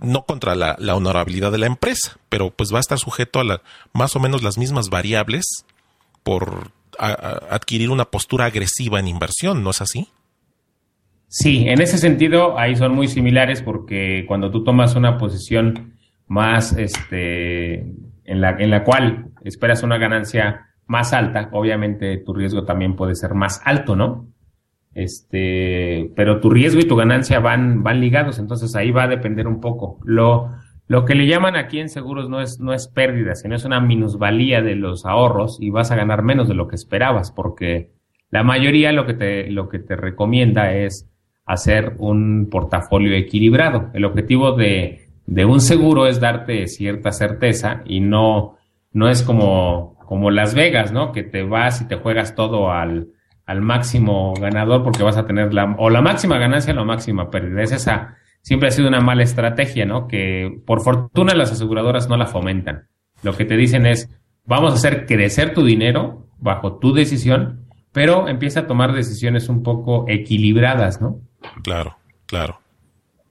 no 0.00 0.22
contra 0.22 0.54
la, 0.54 0.76
honorabilidad 0.94 1.50
de 1.50 1.58
la 1.58 1.66
empresa, 1.66 2.16
pero 2.28 2.50
pues 2.50 2.72
va 2.72 2.78
a 2.78 2.80
estar 2.80 2.98
sujeto 2.98 3.40
a 3.40 3.44
la, 3.44 3.62
más 3.92 4.14
o 4.14 4.20
menos 4.20 4.42
las 4.42 4.56
mismas 4.56 4.88
variables 4.88 5.64
por 6.22 6.70
adquirir 6.98 7.90
una 7.90 8.04
postura 8.04 8.44
agresiva 8.44 9.00
en 9.00 9.08
inversión, 9.08 9.64
¿no 9.64 9.70
es 9.70 9.80
así? 9.80 10.08
Sí, 11.28 11.64
en 11.68 11.80
ese 11.80 11.98
sentido 11.98 12.58
ahí 12.58 12.76
son 12.76 12.94
muy 12.94 13.08
similares 13.08 13.62
porque 13.62 14.24
cuando 14.28 14.50
tú 14.50 14.64
tomas 14.64 14.94
una 14.96 15.16
posición 15.16 15.96
más, 16.26 16.72
este, 16.72 17.86
en 18.30 18.40
la, 18.40 18.50
en 18.58 18.70
la 18.70 18.84
cual 18.84 19.32
esperas 19.42 19.82
una 19.82 19.98
ganancia 19.98 20.68
más 20.86 21.12
alta, 21.12 21.48
obviamente 21.52 22.16
tu 22.18 22.32
riesgo 22.32 22.64
también 22.64 22.94
puede 22.94 23.16
ser 23.16 23.34
más 23.34 23.60
alto, 23.64 23.96
¿no? 23.96 24.28
Este, 24.94 26.12
pero 26.14 26.40
tu 26.40 26.48
riesgo 26.48 26.80
y 26.80 26.86
tu 26.86 26.94
ganancia 26.94 27.40
van, 27.40 27.82
van 27.82 28.00
ligados, 28.00 28.38
entonces 28.38 28.76
ahí 28.76 28.92
va 28.92 29.04
a 29.04 29.08
depender 29.08 29.48
un 29.48 29.60
poco. 29.60 29.98
Lo, 30.04 30.52
lo 30.86 31.04
que 31.04 31.16
le 31.16 31.26
llaman 31.26 31.56
aquí 31.56 31.80
en 31.80 31.88
seguros 31.88 32.28
no 32.28 32.40
es, 32.40 32.60
no 32.60 32.72
es 32.72 32.86
pérdida, 32.86 33.34
sino 33.34 33.56
es 33.56 33.64
una 33.64 33.80
minusvalía 33.80 34.62
de 34.62 34.76
los 34.76 35.04
ahorros 35.06 35.58
y 35.60 35.70
vas 35.70 35.90
a 35.90 35.96
ganar 35.96 36.22
menos 36.22 36.46
de 36.46 36.54
lo 36.54 36.68
que 36.68 36.76
esperabas, 36.76 37.32
porque 37.32 37.90
la 38.30 38.44
mayoría 38.44 38.92
lo 38.92 39.06
que 39.06 39.14
te, 39.14 39.50
lo 39.50 39.68
que 39.68 39.80
te 39.80 39.96
recomienda 39.96 40.72
es 40.72 41.10
hacer 41.46 41.94
un 41.98 42.48
portafolio 42.48 43.12
equilibrado. 43.16 43.90
El 43.92 44.04
objetivo 44.04 44.52
de, 44.52 44.99
de 45.30 45.44
un 45.44 45.60
seguro 45.60 46.08
es 46.08 46.18
darte 46.18 46.66
cierta 46.66 47.12
certeza 47.12 47.82
y 47.86 48.00
no, 48.00 48.56
no 48.92 49.08
es 49.08 49.22
como, 49.22 49.96
como 50.04 50.32
Las 50.32 50.56
Vegas, 50.56 50.90
¿no? 50.90 51.12
Que 51.12 51.22
te 51.22 51.44
vas 51.44 51.80
y 51.80 51.86
te 51.86 51.94
juegas 51.94 52.34
todo 52.34 52.72
al, 52.72 53.10
al 53.46 53.62
máximo 53.62 54.34
ganador 54.34 54.82
porque 54.82 55.04
vas 55.04 55.16
a 55.16 55.26
tener 55.26 55.54
la, 55.54 55.76
o 55.78 55.88
la 55.88 56.02
máxima 56.02 56.36
ganancia 56.36 56.72
o 56.72 56.76
la 56.76 56.84
máxima 56.84 57.30
pérdida. 57.30 57.62
Es 57.62 57.70
esa, 57.70 58.16
siempre 58.42 58.68
ha 58.68 58.72
sido 58.72 58.88
una 58.88 59.00
mala 59.00 59.22
estrategia, 59.22 59.86
¿no? 59.86 60.08
Que 60.08 60.50
por 60.66 60.80
fortuna 60.82 61.32
las 61.36 61.52
aseguradoras 61.52 62.08
no 62.08 62.16
la 62.16 62.26
fomentan. 62.26 62.88
Lo 63.22 63.36
que 63.36 63.44
te 63.44 63.56
dicen 63.56 63.86
es, 63.86 64.10
vamos 64.46 64.72
a 64.72 64.76
hacer 64.76 65.06
crecer 65.06 65.54
tu 65.54 65.64
dinero 65.64 66.26
bajo 66.38 66.80
tu 66.80 66.92
decisión, 66.92 67.68
pero 67.92 68.26
empieza 68.26 68.60
a 68.60 68.66
tomar 68.66 68.92
decisiones 68.92 69.48
un 69.48 69.62
poco 69.62 70.06
equilibradas, 70.08 71.00
¿no? 71.00 71.20
Claro, 71.62 71.98
claro. 72.26 72.58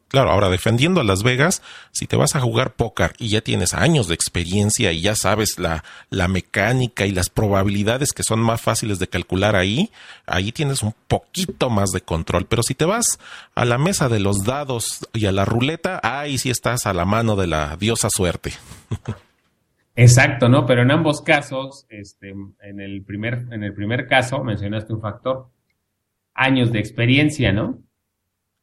Claro, 0.09 0.31
ahora 0.31 0.49
defendiendo 0.49 1.01
a 1.01 1.03
Las 1.03 1.21
Vegas, 1.21 1.61
si 1.91 2.07
te 2.07 2.15
vas 2.15 2.35
a 2.35 2.41
jugar 2.41 2.73
póker 2.73 3.13
y 3.19 3.29
ya 3.29 3.41
tienes 3.41 3.75
años 3.75 4.07
de 4.07 4.15
experiencia 4.15 4.91
y 4.91 5.01
ya 5.01 5.15
sabes 5.15 5.59
la, 5.59 5.83
la 6.09 6.27
mecánica 6.27 7.05
y 7.05 7.11
las 7.11 7.29
probabilidades 7.29 8.11
que 8.11 8.23
son 8.23 8.39
más 8.39 8.59
fáciles 8.59 8.97
de 8.97 9.07
calcular 9.07 9.55
ahí, 9.55 9.91
ahí 10.25 10.51
tienes 10.51 10.81
un 10.81 10.95
poquito 11.07 11.69
más 11.69 11.91
de 11.91 12.01
control. 12.01 12.47
Pero 12.47 12.63
si 12.63 12.73
te 12.73 12.85
vas 12.85 13.19
a 13.53 13.65
la 13.65 13.77
mesa 13.77 14.09
de 14.09 14.19
los 14.19 14.43
dados 14.45 15.07
y 15.13 15.27
a 15.27 15.31
la 15.31 15.45
ruleta, 15.45 15.99
ahí 16.01 16.39
sí 16.39 16.49
estás 16.49 16.87
a 16.87 16.93
la 16.93 17.05
mano 17.05 17.35
de 17.35 17.45
la 17.45 17.77
diosa 17.77 18.09
suerte. 18.09 18.53
Exacto, 19.95 20.49
¿no? 20.49 20.65
Pero 20.65 20.81
en 20.81 20.89
ambos 20.89 21.21
casos, 21.21 21.85
este, 21.89 22.33
en 22.61 22.79
el 22.79 23.03
primer, 23.03 23.45
en 23.51 23.63
el 23.63 23.73
primer 23.73 24.07
caso 24.07 24.43
mencionaste 24.43 24.91
un 24.91 25.01
factor, 25.01 25.49
años 26.33 26.71
de 26.71 26.79
experiencia, 26.79 27.51
¿no? 27.51 27.79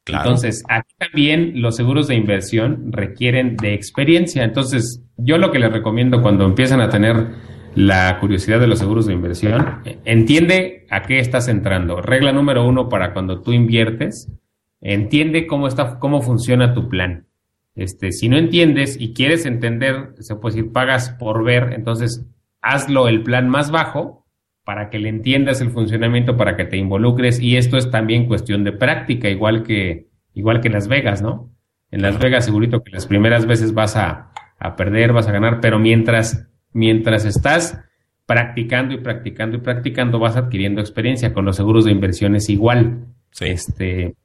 Entonces, 0.06 0.62
aquí 0.68 0.94
también 0.98 1.60
los 1.60 1.76
seguros 1.76 2.06
de 2.08 2.14
inversión 2.14 2.92
requieren 2.92 3.56
de 3.56 3.74
experiencia. 3.74 4.44
Entonces, 4.44 5.02
yo 5.16 5.38
lo 5.38 5.50
que 5.50 5.58
les 5.58 5.72
recomiendo 5.72 6.22
cuando 6.22 6.44
empiezan 6.44 6.80
a 6.80 6.88
tener 6.88 7.34
la 7.74 8.18
curiosidad 8.20 8.58
de 8.58 8.66
los 8.66 8.78
seguros 8.78 9.06
de 9.06 9.12
inversión, 9.12 9.82
entiende 10.04 10.86
a 10.90 11.02
qué 11.02 11.18
estás 11.18 11.48
entrando. 11.48 12.00
Regla 12.00 12.32
número 12.32 12.66
uno 12.66 12.88
para 12.88 13.12
cuando 13.12 13.42
tú 13.42 13.52
inviertes, 13.52 14.32
entiende 14.80 15.46
cómo 15.46 15.68
está, 15.68 15.98
cómo 15.98 16.22
funciona 16.22 16.72
tu 16.72 16.88
plan. 16.88 17.26
Este, 17.74 18.12
si 18.12 18.30
no 18.30 18.38
entiendes 18.38 18.96
y 18.98 19.12
quieres 19.12 19.44
entender, 19.44 20.14
se 20.20 20.36
puede 20.36 20.56
decir, 20.56 20.72
pagas 20.72 21.10
por 21.10 21.44
ver, 21.44 21.74
entonces 21.74 22.24
hazlo 22.62 23.08
el 23.08 23.22
plan 23.22 23.50
más 23.50 23.70
bajo 23.70 24.25
para 24.66 24.90
que 24.90 24.98
le 24.98 25.08
entiendas 25.08 25.60
el 25.60 25.70
funcionamiento, 25.70 26.36
para 26.36 26.56
que 26.56 26.64
te 26.64 26.76
involucres. 26.76 27.38
Y 27.38 27.56
esto 27.56 27.76
es 27.76 27.88
también 27.88 28.26
cuestión 28.26 28.64
de 28.64 28.72
práctica, 28.72 29.28
igual 29.28 29.62
que, 29.62 30.08
igual 30.34 30.60
que 30.60 30.66
en 30.66 30.74
Las 30.74 30.88
Vegas, 30.88 31.22
¿no? 31.22 31.54
En 31.92 32.02
Las 32.02 32.18
Vegas 32.18 32.46
segurito 32.46 32.82
que 32.82 32.90
las 32.90 33.06
primeras 33.06 33.46
veces 33.46 33.74
vas 33.74 33.94
a, 33.94 34.32
a 34.58 34.74
perder, 34.74 35.12
vas 35.12 35.28
a 35.28 35.32
ganar, 35.32 35.60
pero 35.60 35.78
mientras, 35.78 36.48
mientras 36.72 37.24
estás 37.24 37.78
practicando 38.26 38.92
y 38.92 38.98
practicando 38.98 39.56
y 39.56 39.60
practicando, 39.60 40.18
vas 40.18 40.36
adquiriendo 40.36 40.80
experiencia. 40.80 41.32
Con 41.32 41.44
los 41.44 41.54
seguros 41.54 41.84
de 41.84 41.92
inversiones 41.92 42.50
igual. 42.50 43.06
Este, 43.38 44.16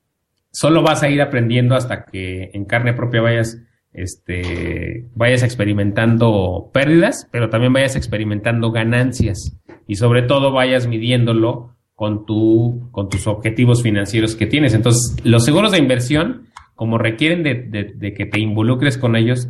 solo 0.51 0.81
vas 0.81 1.03
a 1.03 1.09
ir 1.09 1.21
aprendiendo 1.21 1.75
hasta 1.75 2.05
que 2.05 2.49
en 2.55 2.65
carne 2.65 2.93
propia 2.93 3.21
vayas, 3.21 3.61
este, 3.93 5.05
vayas 5.13 5.43
experimentando 5.43 6.71
pérdidas, 6.73 7.27
pero 7.31 7.51
también 7.51 7.73
vayas 7.73 7.95
experimentando 7.95 8.71
ganancias 8.71 9.60
y 9.91 9.97
sobre 9.97 10.21
todo 10.21 10.53
vayas 10.53 10.87
midiéndolo 10.87 11.75
con, 11.95 12.25
tu, 12.25 12.87
con 12.91 13.09
tus 13.09 13.27
objetivos 13.27 13.83
financieros 13.83 14.37
que 14.37 14.45
tienes. 14.45 14.73
Entonces, 14.73 15.17
los 15.25 15.43
seguros 15.43 15.73
de 15.73 15.79
inversión, 15.79 16.47
como 16.75 16.97
requieren 16.97 17.43
de, 17.43 18.13
que 18.15 18.25
te 18.25 18.39
involucres 18.39 18.97
con 18.97 19.17
ellos, 19.17 19.49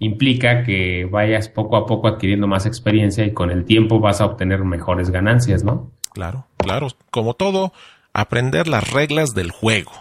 implica 0.00 0.64
que 0.64 1.04
vayas 1.08 1.48
poco 1.48 1.76
a 1.76 1.86
poco 1.86 2.08
adquiriendo 2.08 2.48
más 2.48 2.66
experiencia 2.66 3.24
y 3.24 3.34
con 3.34 3.52
el 3.52 3.64
tiempo 3.64 4.00
vas 4.00 4.20
a 4.20 4.26
obtener 4.26 4.64
mejores 4.64 5.10
ganancias, 5.10 5.62
¿no? 5.62 5.92
Claro, 6.12 6.44
claro. 6.56 6.88
Como 7.12 7.34
todo, 7.34 7.72
aprender 8.12 8.66
las 8.66 8.90
reglas 8.90 9.30
del 9.32 9.52
juego, 9.52 9.92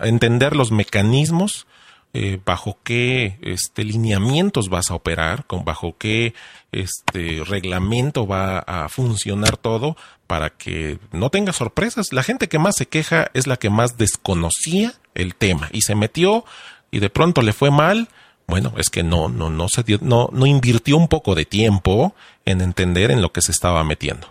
entender 0.00 0.56
los 0.56 0.72
mecanismos 0.72 1.66
eh, 2.12 2.40
bajo 2.44 2.78
qué 2.82 3.38
este, 3.40 3.84
lineamientos 3.84 4.68
vas 4.68 4.90
a 4.90 4.94
operar, 4.94 5.46
con 5.46 5.64
bajo 5.64 5.96
qué 5.96 6.34
este, 6.72 7.42
reglamento 7.46 8.26
va 8.26 8.58
a 8.58 8.88
funcionar 8.88 9.56
todo 9.56 9.96
para 10.26 10.50
que 10.50 10.98
no 11.12 11.30
tenga 11.30 11.52
sorpresas. 11.52 12.12
La 12.12 12.24
gente 12.24 12.48
que 12.48 12.58
más 12.58 12.76
se 12.76 12.86
queja 12.86 13.30
es 13.32 13.46
la 13.46 13.56
que 13.56 13.70
más 13.70 13.96
desconocía 13.96 14.92
el 15.14 15.34
tema 15.34 15.68
y 15.72 15.82
se 15.82 15.94
metió 15.94 16.44
y 16.90 16.98
de 16.98 17.10
pronto 17.10 17.42
le 17.42 17.52
fue 17.52 17.70
mal. 17.70 18.08
Bueno, 18.48 18.72
es 18.76 18.90
que 18.90 19.04
no, 19.04 19.28
no, 19.28 19.48
no 19.48 19.68
se 19.68 19.84
dio, 19.84 19.98
no, 20.02 20.30
no 20.32 20.46
invirtió 20.46 20.96
un 20.96 21.06
poco 21.06 21.36
de 21.36 21.44
tiempo 21.44 22.14
en 22.44 22.60
entender 22.60 23.12
en 23.12 23.22
lo 23.22 23.32
que 23.32 23.42
se 23.42 23.52
estaba 23.52 23.84
metiendo. 23.84 24.26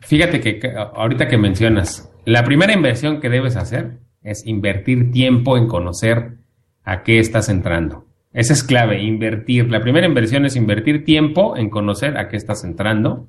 Fíjate 0.00 0.40
que 0.40 0.60
ahorita 0.94 1.26
que 1.26 1.38
mencionas, 1.38 2.08
la 2.24 2.44
primera 2.44 2.72
inversión 2.72 3.20
que 3.20 3.28
debes 3.28 3.56
hacer 3.56 3.98
es 4.22 4.46
invertir 4.46 5.10
tiempo 5.12 5.56
en 5.56 5.66
conocer 5.66 6.38
a 6.84 7.02
qué 7.02 7.18
estás 7.18 7.48
entrando. 7.48 8.06
Esa 8.32 8.52
es 8.52 8.62
clave, 8.62 9.02
invertir. 9.02 9.70
La 9.70 9.80
primera 9.80 10.06
inversión 10.06 10.44
es 10.44 10.56
invertir 10.56 11.04
tiempo 11.04 11.56
en 11.56 11.68
conocer 11.68 12.16
a 12.16 12.28
qué 12.28 12.36
estás 12.36 12.64
entrando. 12.64 13.28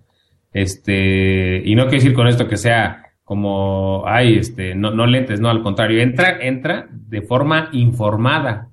Este, 0.54 1.62
y 1.66 1.76
no 1.76 1.84
quiero 1.84 1.98
decir 1.98 2.14
con 2.14 2.28
esto 2.28 2.48
que 2.48 2.58
sea 2.58 3.12
como, 3.24 4.04
ay, 4.06 4.38
este, 4.38 4.76
no, 4.76 4.92
no 4.92 5.06
lentes, 5.06 5.40
no, 5.40 5.50
al 5.50 5.64
contrario, 5.64 6.02
entra, 6.02 6.38
entra 6.42 6.90
de 6.92 7.22
forma 7.22 7.70
informada, 7.72 8.70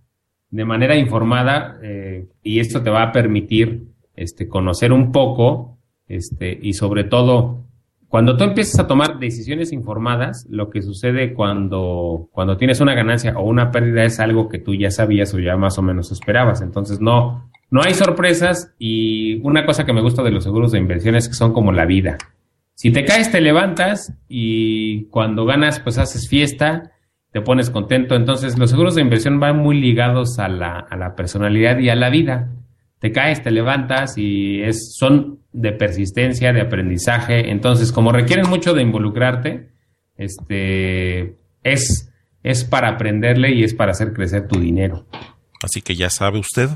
de 0.50 0.64
manera 0.64 0.96
informada, 0.96 1.78
eh, 1.80 2.26
y 2.42 2.58
esto 2.58 2.82
te 2.82 2.90
va 2.90 3.04
a 3.04 3.12
permitir, 3.12 3.84
este, 4.16 4.48
conocer 4.48 4.92
un 4.92 5.12
poco, 5.12 5.78
este, 6.08 6.58
y 6.60 6.72
sobre 6.72 7.04
todo, 7.04 7.67
cuando 8.08 8.38
tú 8.38 8.44
empiezas 8.44 8.80
a 8.80 8.86
tomar 8.86 9.18
decisiones 9.18 9.70
informadas, 9.70 10.46
lo 10.48 10.70
que 10.70 10.80
sucede 10.80 11.34
cuando, 11.34 12.28
cuando 12.32 12.56
tienes 12.56 12.80
una 12.80 12.94
ganancia 12.94 13.34
o 13.36 13.42
una 13.42 13.70
pérdida 13.70 14.04
es 14.04 14.18
algo 14.18 14.48
que 14.48 14.58
tú 14.58 14.74
ya 14.74 14.90
sabías 14.90 15.34
o 15.34 15.38
ya 15.38 15.58
más 15.58 15.76
o 15.78 15.82
menos 15.82 16.10
esperabas. 16.10 16.62
Entonces 16.62 17.02
no, 17.02 17.50
no 17.70 17.82
hay 17.82 17.92
sorpresas 17.92 18.74
y 18.78 19.40
una 19.42 19.66
cosa 19.66 19.84
que 19.84 19.92
me 19.92 20.00
gusta 20.00 20.22
de 20.22 20.30
los 20.30 20.44
seguros 20.44 20.72
de 20.72 20.78
inversión 20.78 21.16
es 21.16 21.28
que 21.28 21.34
son 21.34 21.52
como 21.52 21.70
la 21.70 21.84
vida. 21.84 22.16
Si 22.74 22.90
te 22.92 23.04
caes, 23.04 23.30
te 23.30 23.42
levantas 23.42 24.14
y 24.26 25.04
cuando 25.06 25.44
ganas, 25.44 25.78
pues 25.80 25.98
haces 25.98 26.28
fiesta, 26.28 26.92
te 27.30 27.42
pones 27.42 27.68
contento. 27.68 28.14
Entonces 28.14 28.56
los 28.56 28.70
seguros 28.70 28.94
de 28.94 29.02
inversión 29.02 29.38
van 29.38 29.58
muy 29.58 29.78
ligados 29.78 30.38
a 30.38 30.48
la, 30.48 30.78
a 30.78 30.96
la 30.96 31.14
personalidad 31.14 31.78
y 31.78 31.90
a 31.90 31.94
la 31.94 32.08
vida 32.08 32.48
te 32.98 33.12
caes, 33.12 33.42
te 33.42 33.50
levantas 33.50 34.18
y 34.18 34.62
es, 34.62 34.94
son 34.98 35.40
de 35.52 35.72
persistencia, 35.72 36.52
de 36.52 36.60
aprendizaje. 36.60 37.50
Entonces, 37.50 37.92
como 37.92 38.12
requieren 38.12 38.48
mucho 38.48 38.74
de 38.74 38.82
involucrarte, 38.82 39.68
este, 40.16 41.36
es, 41.62 42.10
es 42.42 42.64
para 42.64 42.88
aprenderle 42.88 43.54
y 43.54 43.64
es 43.64 43.74
para 43.74 43.92
hacer 43.92 44.12
crecer 44.12 44.48
tu 44.48 44.58
dinero. 44.58 45.06
Así 45.62 45.80
que 45.82 45.94
ya 45.94 46.10
sabe 46.10 46.38
usted, 46.38 46.70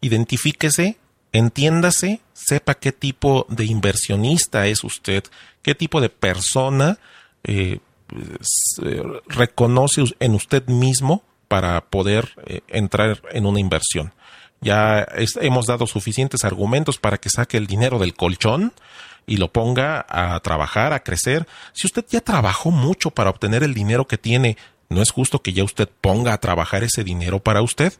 identifíquese, 0.00 0.96
entiéndase, 1.32 2.20
sepa 2.32 2.74
qué 2.74 2.92
tipo 2.92 3.46
de 3.48 3.64
inversionista 3.64 4.66
es 4.66 4.84
usted, 4.84 5.24
qué 5.62 5.74
tipo 5.74 6.00
de 6.00 6.08
persona 6.08 6.98
eh, 7.42 7.80
reconoce 9.28 10.04
en 10.20 10.34
usted 10.34 10.66
mismo 10.66 11.22
para 11.48 11.80
poder 11.82 12.30
eh, 12.46 12.60
entrar 12.68 13.20
en 13.32 13.46
una 13.46 13.60
inversión. 13.60 14.12
Ya 14.64 15.06
hemos 15.40 15.66
dado 15.66 15.86
suficientes 15.86 16.44
argumentos 16.44 16.98
para 16.98 17.18
que 17.18 17.28
saque 17.28 17.58
el 17.58 17.66
dinero 17.66 17.98
del 17.98 18.14
colchón 18.14 18.72
y 19.26 19.36
lo 19.36 19.52
ponga 19.52 20.04
a 20.08 20.40
trabajar, 20.40 20.92
a 20.92 21.02
crecer. 21.02 21.46
Si 21.72 21.86
usted 21.86 22.04
ya 22.08 22.20
trabajó 22.20 22.70
mucho 22.70 23.10
para 23.10 23.30
obtener 23.30 23.62
el 23.62 23.74
dinero 23.74 24.06
que 24.06 24.18
tiene, 24.18 24.56
no 24.88 25.02
es 25.02 25.10
justo 25.10 25.42
que 25.42 25.52
ya 25.52 25.64
usted 25.64 25.88
ponga 26.00 26.32
a 26.32 26.40
trabajar 26.40 26.82
ese 26.82 27.04
dinero 27.04 27.40
para 27.40 27.62
usted, 27.62 27.92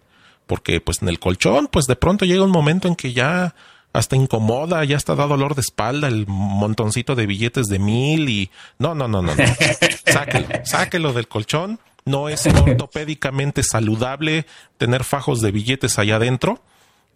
porque 0.47 0.81
pues 0.81 1.03
en 1.03 1.09
el 1.09 1.19
colchón, 1.19 1.69
pues 1.71 1.87
de 1.87 1.97
pronto 1.97 2.25
llega 2.25 2.43
un 2.43 2.51
momento 2.51 2.89
en 2.89 2.97
que 2.97 3.13
ya 3.13 3.55
hasta 3.93 4.17
incomoda, 4.17 4.85
ya 4.85 4.97
está 4.97 5.15
da 5.15 5.27
dolor 5.27 5.55
de 5.55 5.61
espalda 5.61 6.09
el 6.09 6.27
montoncito 6.27 7.15
de 7.15 7.27
billetes 7.27 7.67
de 7.67 7.79
mil 7.79 8.29
y 8.29 8.51
no, 8.79 8.95
no, 8.95 9.07
no, 9.07 9.23
no, 9.23 9.35
no. 9.35 9.45
sáquelo, 10.13 10.49
sáquelo 10.65 11.13
del 11.13 11.29
colchón. 11.29 11.79
No 12.05 12.29
es 12.29 12.47
ortopédicamente 12.47 13.63
saludable 13.63 14.47
tener 14.79 15.05
fajos 15.05 15.41
de 15.41 15.51
billetes 15.51 15.99
allá 15.99 16.17
adentro. 16.17 16.63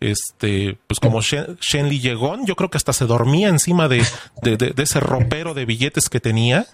Este, 0.00 0.78
pues 0.86 1.00
como 1.00 1.20
Shen, 1.20 1.58
Shenley 1.60 1.98
llegó, 1.98 2.36
yo 2.44 2.54
creo 2.54 2.70
que 2.70 2.76
hasta 2.76 2.92
se 2.92 3.06
dormía 3.06 3.48
encima 3.48 3.88
de, 3.88 4.06
de, 4.42 4.56
de 4.56 4.82
ese 4.82 5.00
ropero 5.00 5.54
de 5.54 5.64
billetes 5.64 6.08
que 6.08 6.20
tenía. 6.20 6.66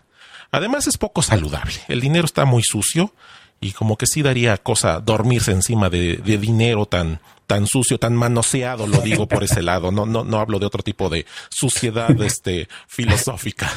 Además 0.51 0.87
es 0.87 0.99
poco 0.99 1.23
saludable. 1.23 1.75
El 1.89 2.01
dinero 2.01 2.27
está 2.27 2.45
muy 2.45 2.63
sucio 2.63 3.13
y 3.61 3.73
como 3.73 3.97
que 3.97 4.07
sí 4.07 4.23
daría 4.23 4.57
cosa 4.59 5.01
dormirse 5.01 5.53
encima 5.53 5.89
de, 5.89 6.17
dinero 6.19 6.87
tan, 6.87 7.21
tan 7.47 7.67
sucio, 7.67 7.99
tan 7.99 8.15
manoseado, 8.15 8.87
lo 8.87 9.01
digo 9.01 9.27
por 9.27 9.45
ese 9.45 9.63
lado. 9.63 9.93
No, 9.93 10.07
no, 10.07 10.25
no 10.25 10.39
hablo 10.39 10.59
de 10.59 10.67
otro 10.67 10.83
tipo 10.83 11.09
de 11.09 11.27
suciedad 11.51 12.11
este, 12.23 12.69
filosófica. 12.87 13.71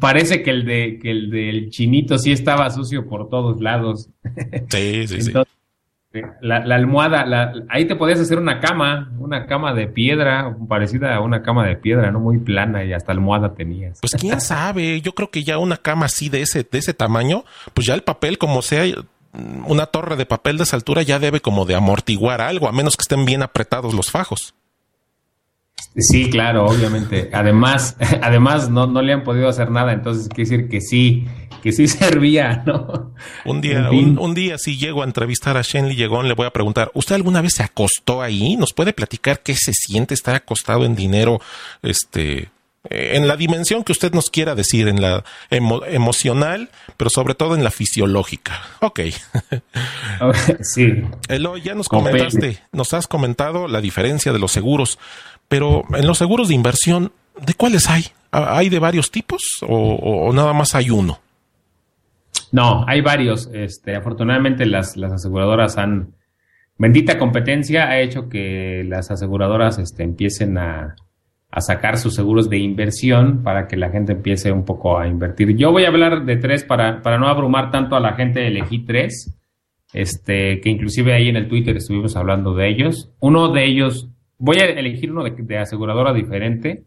Parece 0.00 0.42
que 0.42 0.50
el 0.50 0.64
de 0.64 0.98
que 1.00 1.10
el 1.10 1.30
del 1.30 1.70
chinito 1.70 2.18
sí 2.18 2.32
estaba 2.32 2.70
sucio 2.70 3.08
por 3.08 3.28
todos 3.28 3.60
lados. 3.60 4.08
Sí, 4.70 5.06
sí, 5.08 5.22
sí. 5.22 5.32
La, 6.40 6.56
almohada, 6.56 7.26
la, 7.26 7.52
ahí 7.68 7.84
te 7.84 7.94
podías 7.94 8.18
hacer 8.18 8.38
una 8.38 8.60
cama, 8.60 9.12
una 9.18 9.46
cama 9.46 9.74
de 9.74 9.88
piedra, 9.88 10.56
parecida 10.66 11.14
a 11.14 11.20
una 11.20 11.42
cama 11.42 11.66
de 11.66 11.76
piedra, 11.76 12.10
¿no? 12.10 12.18
Muy 12.18 12.38
plana 12.38 12.82
y 12.82 12.94
hasta 12.94 13.12
almohada 13.12 13.54
tenías. 13.54 14.00
Pues 14.00 14.14
quién 14.18 14.40
sabe, 14.40 15.02
yo 15.02 15.14
creo 15.14 15.30
que 15.30 15.44
ya 15.44 15.58
una 15.58 15.76
cama 15.76 16.06
así 16.06 16.30
de 16.30 16.40
ese, 16.40 16.66
de 16.68 16.78
ese 16.78 16.94
tamaño, 16.94 17.44
pues 17.74 17.86
ya 17.86 17.94
el 17.94 18.02
papel, 18.02 18.38
como 18.38 18.62
sea, 18.62 18.84
una 19.32 19.86
torre 19.86 20.16
de 20.16 20.26
papel 20.26 20.56
de 20.56 20.64
esa 20.64 20.76
altura 20.76 21.02
ya 21.02 21.18
debe 21.18 21.40
como 21.40 21.64
de 21.64 21.74
amortiguar 21.74 22.40
algo, 22.40 22.68
a 22.68 22.72
menos 22.72 22.96
que 22.96 23.02
estén 23.02 23.24
bien 23.24 23.42
apretados 23.42 23.94
los 23.94 24.10
fajos. 24.10 24.54
Sí, 25.96 26.30
claro, 26.30 26.66
obviamente. 26.66 27.30
Además, 27.32 27.96
además 28.22 28.70
no, 28.70 28.86
no 28.86 29.02
le 29.02 29.12
han 29.12 29.24
podido 29.24 29.48
hacer 29.48 29.70
nada, 29.70 29.92
entonces 29.92 30.28
quiere 30.28 30.50
decir 30.50 30.68
que 30.68 30.80
sí, 30.80 31.26
que 31.62 31.72
sí 31.72 31.88
servía, 31.88 32.62
¿no? 32.66 33.14
Un 33.44 33.60
día, 33.60 33.90
un, 33.90 34.34
día 34.34 34.58
si 34.58 34.76
llego 34.76 35.02
a 35.02 35.04
entrevistar 35.04 35.56
a 35.56 35.62
Shenley 35.62 35.96
Llegón, 35.96 36.28
le 36.28 36.34
voy 36.34 36.46
a 36.46 36.52
preguntar, 36.52 36.90
¿usted 36.94 37.14
alguna 37.14 37.42
vez 37.42 37.54
se 37.54 37.62
acostó 37.62 38.22
ahí? 38.22 38.56
¿Nos 38.56 38.72
puede 38.72 38.92
platicar 38.92 39.40
qué 39.40 39.54
se 39.54 39.72
siente 39.72 40.14
estar 40.14 40.34
acostado 40.34 40.84
en 40.84 40.94
dinero, 40.94 41.40
este, 41.82 42.50
en 42.90 43.28
la 43.28 43.36
dimensión 43.36 43.84
que 43.84 43.92
usted 43.92 44.12
nos 44.12 44.30
quiera 44.30 44.54
decir, 44.54 44.88
en 44.88 45.02
la 45.02 45.24
emocional, 45.50 46.70
pero 46.96 47.10
sobre 47.10 47.34
todo 47.34 47.54
en 47.54 47.64
la 47.64 47.70
fisiológica. 47.70 48.62
Ok. 48.80 49.00
sí. 50.60 51.02
Elo, 51.28 51.56
ya 51.56 51.74
nos 51.74 51.88
comentaste, 51.88 52.58
nos 52.72 52.94
has 52.94 53.06
comentado 53.06 53.68
la 53.68 53.80
diferencia 53.80 54.32
de 54.32 54.38
los 54.38 54.52
seguros, 54.52 54.98
pero 55.48 55.84
en 55.94 56.06
los 56.06 56.18
seguros 56.18 56.48
de 56.48 56.54
inversión, 56.54 57.12
¿de 57.40 57.54
cuáles 57.54 57.88
hay? 57.88 58.06
¿Hay 58.30 58.68
de 58.68 58.78
varios 58.78 59.10
tipos 59.10 59.42
o, 59.62 60.30
nada 60.32 60.52
más 60.52 60.74
hay 60.74 60.90
uno? 60.90 61.20
No, 62.52 62.84
hay 62.86 63.00
varios. 63.00 63.50
Este, 63.52 63.96
afortunadamente 63.96 64.66
las, 64.66 64.96
las 64.96 65.12
aseguradoras 65.12 65.76
han... 65.78 66.14
Bendita 66.80 67.18
competencia 67.18 67.88
ha 67.88 67.98
hecho 68.00 68.28
que 68.28 68.84
las 68.86 69.10
aseguradoras 69.10 69.78
este, 69.78 70.04
empiecen 70.04 70.58
a, 70.58 70.94
a 71.50 71.60
sacar 71.60 71.96
sus 71.96 72.14
seguros 72.14 72.50
de 72.50 72.58
inversión 72.58 73.42
para 73.42 73.66
que 73.66 73.76
la 73.76 73.90
gente 73.90 74.12
empiece 74.12 74.52
un 74.52 74.64
poco 74.64 74.98
a 74.98 75.08
invertir. 75.08 75.56
Yo 75.56 75.72
voy 75.72 75.84
a 75.84 75.88
hablar 75.88 76.24
de 76.24 76.36
tres 76.36 76.64
para, 76.64 77.02
para 77.02 77.18
no 77.18 77.28
abrumar 77.28 77.70
tanto 77.70 77.96
a 77.96 78.00
la 78.00 78.12
gente, 78.14 78.46
elegí 78.46 78.80
tres, 78.80 79.34
este, 79.94 80.60
que 80.60 80.68
inclusive 80.68 81.14
ahí 81.14 81.28
en 81.28 81.36
el 81.36 81.48
Twitter 81.48 81.76
estuvimos 81.76 82.16
hablando 82.16 82.54
de 82.54 82.68
ellos. 82.68 83.10
Uno 83.20 83.48
de 83.48 83.64
ellos 83.64 84.10
voy 84.38 84.58
a 84.58 84.66
elegir 84.66 85.10
uno 85.10 85.24
de, 85.24 85.58
aseguradora 85.58 86.12
diferente. 86.12 86.84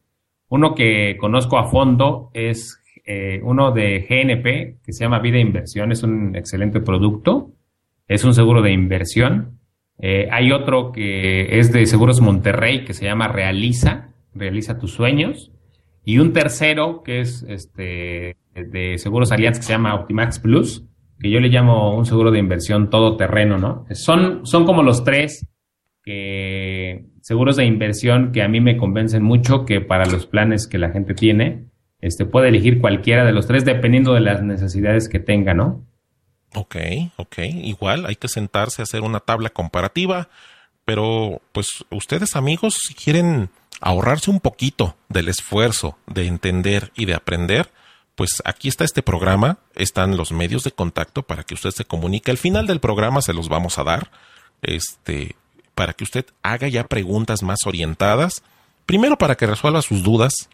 Uno 0.50 0.76
que 0.76 1.18
conozco 1.20 1.58
a 1.58 1.70
fondo 1.70 2.30
es 2.34 2.80
eh, 3.06 3.42
uno 3.44 3.72
de 3.72 4.06
GNP 4.08 4.82
que 4.84 4.94
se 4.94 5.04
llama 5.04 5.20
Vida 5.20 5.40
Inversión. 5.40 5.92
Es 5.92 6.04
un 6.04 6.36
excelente 6.36 6.82
producto. 6.82 7.52
Es 8.08 8.24
un 8.24 8.34
seguro 8.34 8.62
de 8.62 8.72
inversión. 8.72 9.60
Eh, 9.98 10.28
hay 10.32 10.52
otro 10.52 10.92
que 10.92 11.60
es 11.60 11.72
de 11.72 11.86
Seguros 11.86 12.22
Monterrey 12.22 12.84
que 12.84 12.94
se 12.94 13.06
llama 13.06 13.28
Realiza. 13.28 14.11
Realiza 14.34 14.78
tus 14.78 14.92
sueños. 14.92 15.52
Y 16.04 16.18
un 16.18 16.34
tercero 16.34 17.04
que 17.04 17.22
es 17.22 17.46
este 17.48 18.38
de 18.56 18.98
Seguros 18.98 19.32
Alianza 19.32 19.60
que 19.60 19.66
se 19.66 19.74
llama 19.74 19.96
Optimax 19.96 20.40
Plus, 20.40 20.86
que 21.20 21.30
yo 21.30 21.40
le 21.40 21.50
llamo 21.50 21.96
un 21.96 22.06
seguro 22.06 22.32
de 22.32 22.40
inversión 22.40 22.90
todoterreno, 22.90 23.58
¿no? 23.58 23.86
Son, 23.92 24.46
son 24.46 24.66
como 24.66 24.84
los 24.84 25.04
tres 25.04 25.48
que 26.04 27.06
seguros 27.22 27.56
de 27.56 27.66
inversión 27.66 28.32
que 28.32 28.42
a 28.42 28.48
mí 28.48 28.60
me 28.60 28.78
convencen 28.78 29.24
mucho 29.24 29.66
que 29.66 29.82
para 29.82 30.06
los 30.06 30.26
planes 30.26 30.68
que 30.68 30.80
la 30.80 30.90
gente 30.90 31.14
tiene, 31.14 31.68
este 32.00 32.26
puede 32.26 32.50
elegir 32.50 32.82
cualquiera 32.82 33.24
de 33.24 33.32
los 33.32 33.46
tres 33.46 33.64
dependiendo 33.64 34.14
de 34.14 34.22
las 34.22 34.42
necesidades 34.42 35.08
que 35.08 35.20
tenga, 35.20 35.54
¿no? 35.54 35.86
Ok, 36.56 36.76
ok. 37.18 37.38
Igual 37.64 38.06
hay 38.08 38.16
que 38.16 38.28
sentarse 38.28 38.82
a 38.82 38.84
hacer 38.84 39.02
una 39.02 39.20
tabla 39.20 39.52
comparativa, 39.52 40.28
pero 40.84 41.42
pues 41.52 41.68
ustedes 41.92 42.36
amigos, 42.36 42.80
si 42.88 42.96
quieren 42.96 43.50
ahorrarse 43.82 44.32
un 44.32 44.40
poquito 44.40 44.96
del 45.10 45.28
esfuerzo 45.28 45.98
de 46.08 46.28
entender 46.28 46.92
y 46.96 47.06
de 47.06 47.16
aprender, 47.16 47.72
pues 48.16 48.42
aquí 48.46 48.70
está 48.70 48.84
este 48.84 49.02
programa, 49.02 49.58
están 49.76 50.16
los 50.16 50.32
medios 50.32 50.64
de 50.64 50.72
contacto 50.72 51.24
para 51.24 51.44
que 51.44 51.56
usted 51.56 51.72
se 51.72 51.86
comunique. 51.86 52.32
Al 52.32 52.38
final 52.38 52.68
del 52.68 52.80
programa 52.80 53.22
se 53.22 53.34
los 53.34 53.50
vamos 53.50 53.80
a 53.80 53.84
dar. 53.84 54.12
Este, 54.62 55.36
para 55.74 55.94
que 55.94 56.04
usted 56.04 56.26
haga 56.44 56.68
ya 56.68 56.86
preguntas 56.86 57.42
más 57.42 57.60
orientadas, 57.66 58.44
primero 58.86 59.18
para 59.18 59.36
que 59.36 59.48
resuelva 59.48 59.82
sus 59.82 60.04
dudas, 60.04 60.50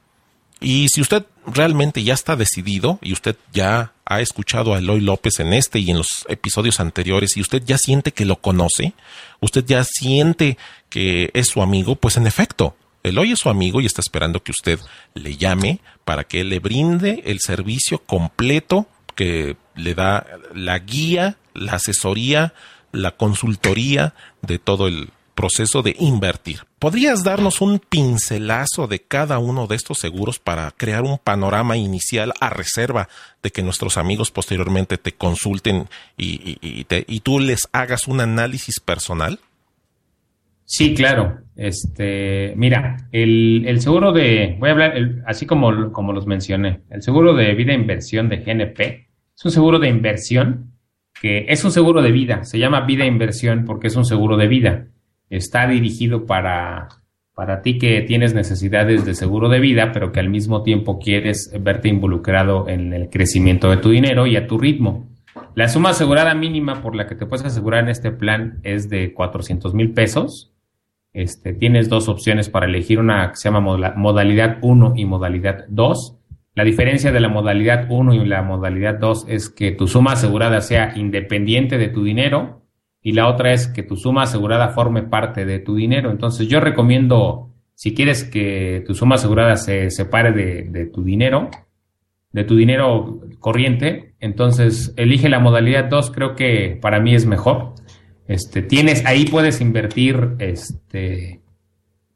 y 0.60 0.88
si 0.90 1.02
usted 1.02 1.26
realmente 1.46 2.04
ya 2.04 2.14
está 2.14 2.36
decidido 2.36 2.98
y 3.02 3.14
usted 3.14 3.36
ya 3.54 3.94
ha 4.06 4.22
escuchado 4.22 4.74
a 4.74 4.80
Eloy 4.80 5.02
López 5.02 5.40
en 5.40 5.54
este 5.54 5.80
y 5.80 5.92
en 5.92 5.98
los 5.98 6.26
episodios 6.30 6.80
anteriores 6.80 7.38
y 7.38 7.42
usted 7.42 7.62
ya 7.64 7.78
siente 7.78 8.12
que 8.12 8.26
lo 8.26 8.38
conoce, 8.38 8.94
usted 9.40 9.66
ya 9.66 9.84
siente 9.84 10.58
que 10.90 11.30
es 11.34 11.48
su 11.48 11.62
amigo, 11.62 11.96
pues 11.96 12.18
en 12.18 12.26
efecto, 12.26 12.76
Eloy 13.08 13.32
es 13.32 13.40
su 13.40 13.50
amigo 13.50 13.82
y 13.82 13.86
está 13.86 14.02
esperando 14.02 14.44
que 14.44 14.52
usted 14.52 14.80
le 15.14 15.38
llame 15.38 15.80
para 16.06 16.24
que 16.24 16.44
le 16.44 16.60
brinde 16.60 17.24
el 17.26 17.40
servicio 17.40 18.00
completo 18.00 18.88
que 19.16 19.58
le 19.76 19.96
da 19.96 20.26
la 20.54 20.80
guía, 20.80 21.38
la 21.54 21.74
asesoría, 21.74 22.54
la 22.92 23.12
consultoría 23.12 24.14
de 24.42 24.60
todo 24.60 24.88
el 24.88 25.10
proceso 25.38 25.84
de 25.84 25.96
invertir. 26.00 26.66
¿Podrías 26.80 27.24
darnos 27.24 27.62
un 27.62 27.80
pincelazo 27.80 28.88
de 28.88 29.02
cada 29.02 29.38
uno 29.38 29.68
de 29.68 29.76
estos 29.76 30.00
seguros 30.00 30.40
para 30.40 30.72
crear 30.72 31.04
un 31.04 31.20
panorama 31.20 31.78
inicial 31.78 32.34
a 32.40 32.50
reserva 32.50 33.08
de 33.44 33.52
que 33.52 33.62
nuestros 33.62 33.98
amigos 33.98 34.32
posteriormente 34.32 34.98
te 34.98 35.14
consulten 35.14 35.90
y, 36.18 36.86
tú 37.20 37.40
les 37.40 37.68
hagas 37.72 38.08
un 38.08 38.20
análisis 38.20 38.80
personal? 38.80 39.40
Sí, 40.70 40.94
claro. 40.94 41.40
Este, 41.56 42.54
mira, 42.56 43.08
el, 43.12 43.80
seguro 43.80 44.12
de, 44.12 44.58
voy 44.60 44.70
a 44.70 44.74
hablar, 44.74 45.24
así 45.26 45.48
como, 45.48 45.92
como 45.92 46.14
los 46.14 46.28
mencioné, 46.28 46.82
el 46.92 47.02
seguro 47.02 47.34
de 47.34 47.56
vida 47.56 47.72
e 47.72 47.76
inversión 47.76 48.30
de 48.30 48.38
GNP 48.38 49.08
es 49.36 49.46
un 49.46 49.52
seguro 49.52 49.80
de 49.80 49.90
inversión 49.90 50.74
que 51.20 51.48
es 51.50 51.66
un 51.66 51.72
seguro 51.72 52.04
de 52.04 52.12
vida, 52.12 52.44
se 52.44 52.60
llama 52.60 52.82
vida 52.82 53.06
e 53.06 53.08
inversión 53.08 53.66
porque 53.66 53.88
es 53.88 53.96
un 53.96 54.06
seguro 54.06 54.38
de 54.38 54.48
vida 54.48 54.88
está 55.30 55.68
dirigido 55.68 56.26
para, 56.26 56.88
para 57.34 57.62
ti 57.62 57.78
que 57.78 58.02
tienes 58.02 58.34
necesidades 58.34 59.06
de 59.06 59.14
seguro 59.14 59.50
de 59.50 59.60
vida, 59.60 59.92
pero 59.92 60.12
que 60.12 60.20
al 60.20 60.30
mismo 60.30 60.64
tiempo 60.64 61.00
quieres 61.00 61.52
verte 61.60 61.90
involucrado 61.90 62.68
en 62.68 62.94
el 62.94 63.10
crecimiento 63.10 63.70
de 63.70 63.78
tu 63.78 63.90
dinero 63.90 64.28
y 64.28 64.36
a 64.36 64.48
tu 64.48 64.58
ritmo. 64.58 65.10
La 65.56 65.68
suma 65.68 65.90
asegurada 65.90 66.34
mínima 66.36 66.82
por 66.82 66.96
la 66.96 67.08
que 67.08 67.16
te 67.16 67.26
puedes 67.26 67.46
asegurar 67.46 67.84
en 67.84 67.90
este 67.90 68.12
plan 68.12 68.60
es 68.64 68.90
de 68.90 69.14
400 69.14 69.74
mil 69.74 69.92
pesos. 69.92 70.54
Este, 71.18 71.52
tienes 71.54 71.90
dos 71.90 72.10
opciones 72.10 72.48
para 72.48 72.68
elegir 72.68 73.00
una 73.00 73.32
que 73.32 73.38
se 73.38 73.50
llama 73.50 73.60
modalidad 73.96 74.60
1 74.62 74.94
y 74.98 75.06
modalidad 75.06 75.66
2. 75.68 76.16
La 76.54 76.64
diferencia 76.64 77.12
de 77.12 77.20
la 77.20 77.28
modalidad 77.28 77.88
1 77.90 78.14
y 78.14 78.26
la 78.28 78.44
modalidad 78.44 79.00
2 79.00 79.26
es 79.28 79.50
que 79.50 79.72
tu 79.72 79.88
suma 79.88 80.12
asegurada 80.12 80.62
sea 80.62 80.94
independiente 80.96 81.80
de 81.80 81.88
tu 81.88 82.04
dinero 82.04 82.62
y 83.02 83.14
la 83.14 83.28
otra 83.30 83.52
es 83.52 83.68
que 83.68 83.82
tu 83.82 83.96
suma 83.96 84.24
asegurada 84.24 84.70
forme 84.70 85.02
parte 85.02 85.44
de 85.44 85.58
tu 85.58 85.76
dinero. 85.76 86.12
Entonces 86.12 86.48
yo 86.48 86.60
recomiendo, 86.60 87.50
si 87.74 87.96
quieres 87.96 88.24
que 88.24 88.84
tu 88.86 88.94
suma 88.94 89.16
asegurada 89.16 89.56
se 89.56 89.90
separe 89.90 90.34
de, 90.34 90.86
tu 90.86 91.04
dinero, 91.04 91.50
de 92.32 92.44
tu 92.44 92.56
dinero 92.56 93.22
corriente, 93.40 94.14
entonces 94.20 94.94
elige 94.98 95.30
la 95.30 95.40
modalidad 95.40 95.86
2, 95.86 96.12
creo 96.12 96.36
que 96.36 96.78
para 96.80 97.00
mí 97.00 97.16
es 97.16 97.26
mejor. 97.26 97.74
Este, 98.28 98.62
tienes, 98.62 99.06
ahí 99.06 99.26
puedes 99.26 99.62
invertir 99.62 100.36
este, 100.40 101.42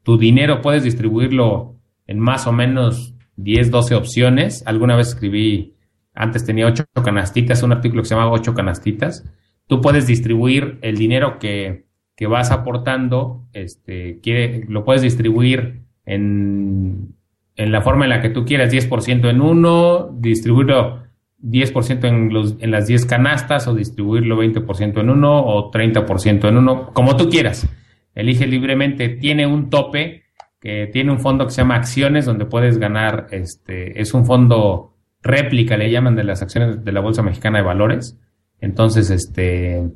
tu 0.04 0.18
dinero, 0.18 0.62
puedes 0.62 0.84
distribuirlo 0.84 1.76
en 2.08 2.20
más 2.20 2.48
o 2.48 2.52
menos 2.52 3.16
10, 3.38 3.72
12 3.72 3.96
opciones. 3.96 4.64
Alguna 4.66 4.96
vez 4.96 5.10
escribí 5.10 5.76
antes 6.14 6.46
tenía 6.46 6.68
ocho 6.68 6.86
canastitas, 7.04 7.64
un 7.64 7.72
artículo 7.72 8.02
que 8.02 8.10
se 8.10 8.16
llamaba 8.16 8.32
ocho 8.32 8.54
canastitas. 8.54 9.24
Tú 9.68 9.80
puedes 9.80 10.08
distribuir 10.08 10.78
el 10.82 10.98
dinero 10.98 11.40
que, 11.40 11.86
que 12.16 12.28
vas 12.28 12.52
aportando, 12.52 13.48
este, 13.54 14.20
lo 14.68 14.84
puedes 14.84 15.02
distribuir 15.02 15.84
en, 16.06 17.16
en 17.56 17.72
la 17.72 17.82
forma 17.82 18.06
en 18.06 18.10
la 18.10 18.22
que 18.22 18.30
tú 18.30 18.44
quieras, 18.44 18.74
10% 18.74 19.30
en 19.30 19.42
uno, 19.42 20.10
distribuirlo 20.20 21.01
10% 21.44 22.06
en, 22.06 22.34
los, 22.34 22.56
en 22.60 22.72
las 22.72 22.88
10 22.88 23.06
canastas 23.06 23.68
o 23.68 23.76
distribuirlo 23.76 24.42
20% 24.42 25.00
en 25.00 25.10
uno 25.10 25.44
o 25.46 25.72
30% 25.72 26.48
en 26.48 26.58
uno, 26.58 26.92
como 26.94 27.18
tú 27.18 27.30
quieras. 27.30 27.68
Elige 28.14 28.46
libremente, 28.48 29.10
tiene 29.10 29.48
un 29.48 29.70
tope 29.70 30.24
que 30.60 30.88
tiene 30.94 31.12
un 31.12 31.20
fondo 31.20 31.46
que 31.46 31.52
se 31.52 31.62
llama 31.62 31.76
Acciones, 31.76 32.26
donde 32.26 32.46
puedes 32.46 32.78
ganar, 32.78 33.28
este, 33.32 34.00
es 34.00 34.14
un 34.14 34.26
fondo 34.26 34.94
réplica, 35.24 35.76
le 35.76 35.92
llaman 35.92 36.16
de 36.16 36.24
las 36.24 36.42
acciones 36.42 36.84
de 36.84 36.92
la 36.92 37.02
Bolsa 37.02 37.24
Mexicana 37.24 37.60
de 37.60 37.66
Valores. 37.66 38.20
Entonces, 38.60 39.10
este, 39.10 39.90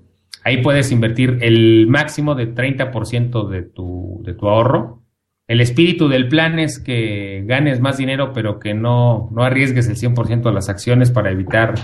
ahí 0.44 0.62
puedes 0.64 0.92
invertir 0.92 1.38
el 1.42 1.86
máximo 1.88 2.34
de 2.34 2.54
30% 2.54 3.48
de 3.48 3.62
tu, 3.62 4.22
de 4.24 4.34
tu 4.34 4.48
ahorro. 4.48 5.04
El 5.48 5.62
espíritu 5.62 6.08
del 6.08 6.28
plan 6.28 6.60
es 6.60 6.80
que 6.80 7.44
ganes 7.46 7.80
más 7.80 7.98
dinero, 7.98 8.32
pero 8.34 8.60
que 8.60 8.74
no, 8.74 9.30
no 9.32 9.44
arriesgues 9.44 9.88
el 9.88 9.96
100% 9.96 10.44
de 10.44 10.54
las 10.54 10.70
acciones 10.70 11.12
para 11.12 11.32
evitar 11.32 11.76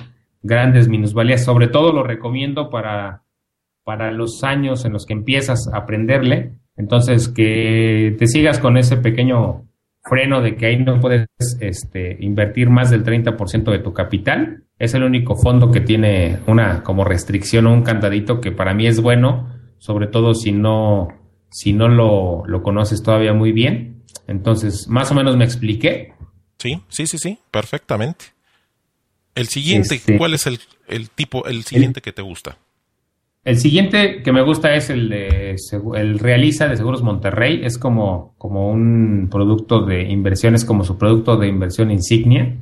grandes 0.41 0.87
minusvalías. 0.87 1.43
Sobre 1.43 1.67
todo 1.67 1.93
lo 1.93 2.03
recomiendo 2.03 2.69
para, 2.69 3.23
para 3.83 4.11
los 4.11 4.43
años 4.43 4.85
en 4.85 4.93
los 4.93 5.05
que 5.05 5.13
empiezas 5.13 5.67
a 5.71 5.77
aprenderle 5.77 6.53
entonces, 6.81 7.29
que 7.29 8.15
te 8.17 8.27
sigas 8.27 8.59
con 8.59 8.77
ese 8.77 8.97
pequeño 8.97 9.65
freno 10.03 10.41
de 10.41 10.55
que 10.55 10.65
ahí 10.65 10.83
no 10.83 10.99
puedes 10.99 11.27
este, 11.59 12.17
invertir 12.19 12.69
más 12.69 12.89
del 12.89 13.03
30% 13.03 13.71
de 13.71 13.79
tu 13.79 13.93
capital. 13.93 14.63
Es 14.79 14.93
el 14.95 15.03
único 15.03 15.35
fondo 15.35 15.69
que 15.71 15.81
tiene 15.81 16.39
una 16.47 16.81
como 16.81 17.03
restricción 17.03 17.67
o 17.67 17.73
un 17.73 17.83
candadito 17.83 18.41
que 18.41 18.51
para 18.51 18.73
mí 18.73 18.87
es 18.87 18.99
bueno, 18.99 19.47
sobre 19.77 20.07
todo 20.07 20.33
si 20.33 20.51
no, 20.51 21.09
si 21.51 21.73
no 21.73 21.87
lo, 21.87 22.43
lo 22.47 22.63
conoces 22.63 23.03
todavía 23.03 23.33
muy 23.33 23.51
bien. 23.51 24.03
Entonces, 24.27 24.87
más 24.87 25.11
o 25.11 25.13
menos 25.13 25.37
me 25.37 25.45
expliqué. 25.45 26.13
Sí, 26.57 26.81
sí, 26.87 27.05
sí, 27.05 27.17
sí, 27.17 27.37
perfectamente. 27.51 28.25
El 29.35 29.47
siguiente, 29.47 29.95
este 29.95 30.17
¿cuál 30.17 30.33
es 30.33 30.47
el, 30.47 30.59
el 30.87 31.09
tipo, 31.09 31.45
el 31.45 31.63
siguiente 31.63 32.01
que 32.01 32.11
te 32.11 32.21
gusta? 32.21 32.57
El 33.43 33.57
siguiente 33.57 34.21
que 34.21 34.31
me 34.31 34.43
gusta 34.43 34.75
es 34.75 34.89
el 34.89 35.09
de 35.09 35.55
el 35.95 36.19
Realiza 36.19 36.67
de 36.67 36.77
Seguros 36.77 37.01
Monterrey. 37.01 37.61
Es 37.63 37.77
como, 37.77 38.35
como 38.37 38.69
un 38.69 39.29
producto 39.31 39.81
de 39.83 40.03
inversión, 40.03 40.53
es 40.53 40.63
como 40.63 40.83
su 40.83 40.97
producto 40.97 41.37
de 41.37 41.47
inversión 41.47 41.91
insignia. 41.91 42.55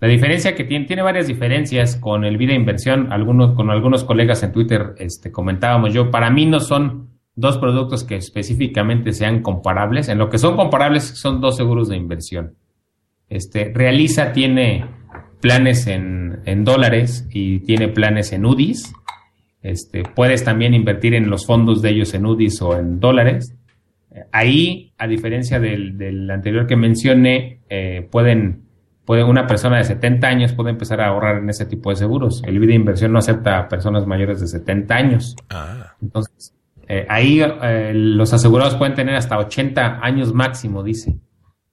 La 0.00 0.08
diferencia 0.08 0.54
que 0.54 0.64
tiene, 0.64 0.86
tiene 0.86 1.02
varias 1.02 1.26
diferencias 1.26 1.96
con 1.96 2.24
el 2.24 2.36
Vida 2.36 2.54
Inversión. 2.54 3.12
Algunos, 3.12 3.54
con 3.54 3.70
algunos 3.70 4.04
colegas 4.04 4.42
en 4.42 4.52
Twitter 4.52 4.94
este, 4.98 5.30
comentábamos 5.30 5.92
yo, 5.92 6.10
para 6.10 6.30
mí 6.30 6.46
no 6.46 6.60
son 6.60 7.13
dos 7.36 7.58
productos 7.58 8.04
que 8.04 8.16
específicamente 8.16 9.12
sean 9.12 9.42
comparables. 9.42 10.08
En 10.08 10.18
lo 10.18 10.30
que 10.30 10.38
son 10.38 10.56
comparables 10.56 11.04
son 11.04 11.40
dos 11.40 11.56
seguros 11.56 11.88
de 11.88 11.96
inversión. 11.96 12.54
Este, 13.28 13.72
Realiza 13.74 14.32
tiene 14.32 14.86
planes 15.40 15.86
en, 15.86 16.40
en 16.44 16.64
dólares 16.64 17.26
y 17.30 17.60
tiene 17.60 17.88
planes 17.88 18.32
en 18.32 18.46
UDIs 18.46 18.92
este, 19.64 20.02
puedes 20.02 20.44
también 20.44 20.74
invertir 20.74 21.14
en 21.14 21.30
los 21.30 21.46
fondos 21.46 21.80
de 21.80 21.88
ellos 21.88 22.12
en 22.12 22.26
UDIs 22.26 22.60
o 22.60 22.78
en 22.78 23.00
dólares. 23.00 23.56
Ahí, 24.30 24.92
a 24.98 25.06
diferencia 25.06 25.58
del, 25.58 26.30
anterior 26.30 26.66
que 26.66 26.76
mencioné, 26.76 27.60
eh, 27.70 28.06
pueden, 28.12 28.66
puede 29.06 29.24
una 29.24 29.46
persona 29.46 29.78
de 29.78 29.84
70 29.84 30.28
años 30.28 30.52
puede 30.52 30.68
empezar 30.68 31.00
a 31.00 31.08
ahorrar 31.08 31.38
en 31.38 31.48
ese 31.48 31.64
tipo 31.64 31.88
de 31.88 31.96
seguros. 31.96 32.42
El 32.44 32.58
vida 32.58 32.68
de 32.68 32.74
inversión 32.74 33.12
no 33.12 33.18
acepta 33.18 33.58
a 33.58 33.68
personas 33.68 34.06
mayores 34.06 34.38
de 34.38 34.48
70 34.48 34.94
años. 34.94 35.34
Ah. 35.48 35.94
Entonces, 36.02 36.54
eh, 36.88 37.06
ahí 37.08 37.40
eh, 37.40 37.92
los 37.94 38.32
asegurados 38.32 38.76
pueden 38.76 38.94
tener 38.94 39.14
hasta 39.14 39.38
80 39.38 40.00
años 40.02 40.32
máximo, 40.32 40.82
dice. 40.82 41.18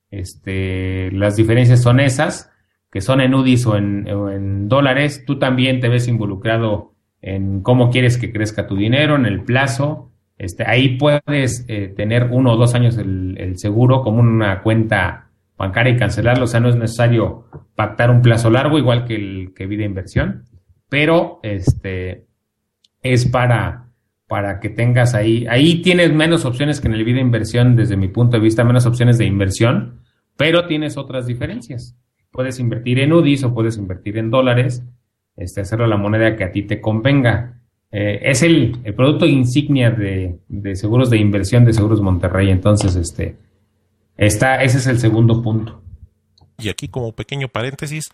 Este, 0.10 1.10
las 1.12 1.36
diferencias 1.36 1.82
son 1.82 2.00
esas, 2.00 2.52
que 2.92 3.02
son 3.02 3.22
en 3.22 3.34
UDIs 3.34 3.66
o 3.66 3.78
en, 3.78 4.68
dólares. 4.68 5.24
Tú 5.26 5.40
también 5.40 5.80
te 5.80 5.90
ves 5.90 6.08
involucrado 6.08 6.94
en 7.22 7.62
cómo 7.62 7.90
quieres 7.90 8.18
que 8.18 8.32
crezca 8.32 8.68
tu 8.68 8.76
dinero, 8.76 9.16
en 9.16 9.26
el 9.26 9.44
plazo. 9.44 10.12
Este, 10.38 10.66
ahí 10.66 10.98
puedes 10.98 11.66
eh, 11.68 11.94
tener 11.96 12.30
uno 12.32 12.54
o 12.54 12.58
dos 12.58 12.74
años 12.74 12.98
el, 12.98 13.54
seguro 13.58 14.02
como 14.02 14.20
una 14.20 14.62
cuenta 14.62 15.30
bancaria 15.58 15.94
y 15.94 15.98
cancelarlo. 15.98 16.46
O 16.46 16.48
sea, 16.48 16.60
no 16.60 16.70
es 16.70 16.76
necesario 16.76 17.46
pactar 17.76 18.12
un 18.12 18.22
plazo 18.22 18.50
largo, 18.50 18.78
igual 18.78 19.06
que 19.06 19.16
el 19.16 19.54
que 19.56 19.68
vida 19.68 19.86
inversión, 19.86 20.46
pero 20.90 21.40
este 21.44 22.26
es 23.02 23.26
para, 23.26 23.81
para 24.32 24.62
que 24.62 24.70
tengas 24.70 25.14
ahí. 25.14 25.46
Ahí 25.50 25.82
tienes 25.82 26.14
menos 26.14 26.46
opciones 26.46 26.80
que 26.80 26.88
en 26.88 26.94
el 26.94 27.04
vida 27.04 27.20
inversión, 27.20 27.76
desde 27.76 27.98
mi 27.98 28.08
punto 28.08 28.38
de 28.38 28.42
vista, 28.42 28.64
menos 28.64 28.86
opciones 28.86 29.18
de 29.18 29.26
inversión, 29.26 30.00
pero 30.38 30.68
tienes 30.68 30.96
otras 30.96 31.26
diferencias. 31.28 31.98
Puedes 32.32 32.58
invertir 32.58 33.00
en 33.00 33.12
UDIs 33.12 33.44
o 33.44 33.54
puedes 33.54 33.76
invertir 33.76 34.18
en 34.18 34.32
dólares 34.32 34.86
este, 35.36 35.60
hacerlo 35.60 35.86
la 35.86 35.98
moneda 35.98 36.38
que 36.38 36.46
a 36.46 36.52
ti 36.54 36.62
te 36.64 36.80
convenga. 36.80 37.60
Eh, 37.92 38.22
es 38.24 38.42
el, 38.42 38.80
producto 38.96 39.26
insignia 39.26 39.92
de, 39.92 40.40
seguros 40.76 41.10
de 41.10 41.18
inversión 41.18 41.66
de 41.66 41.74
Seguros 41.74 42.00
Monterrey. 42.00 42.52
Entonces, 42.52 42.96
este, 42.96 43.36
está, 44.16 44.64
ese 44.64 44.78
es 44.78 44.88
el 44.88 45.00
segundo 45.00 45.42
punto. 45.42 45.82
Y 46.58 46.70
aquí 46.70 46.88
como 46.88 47.12
pequeño 47.12 47.50
paréntesis, 47.50 48.06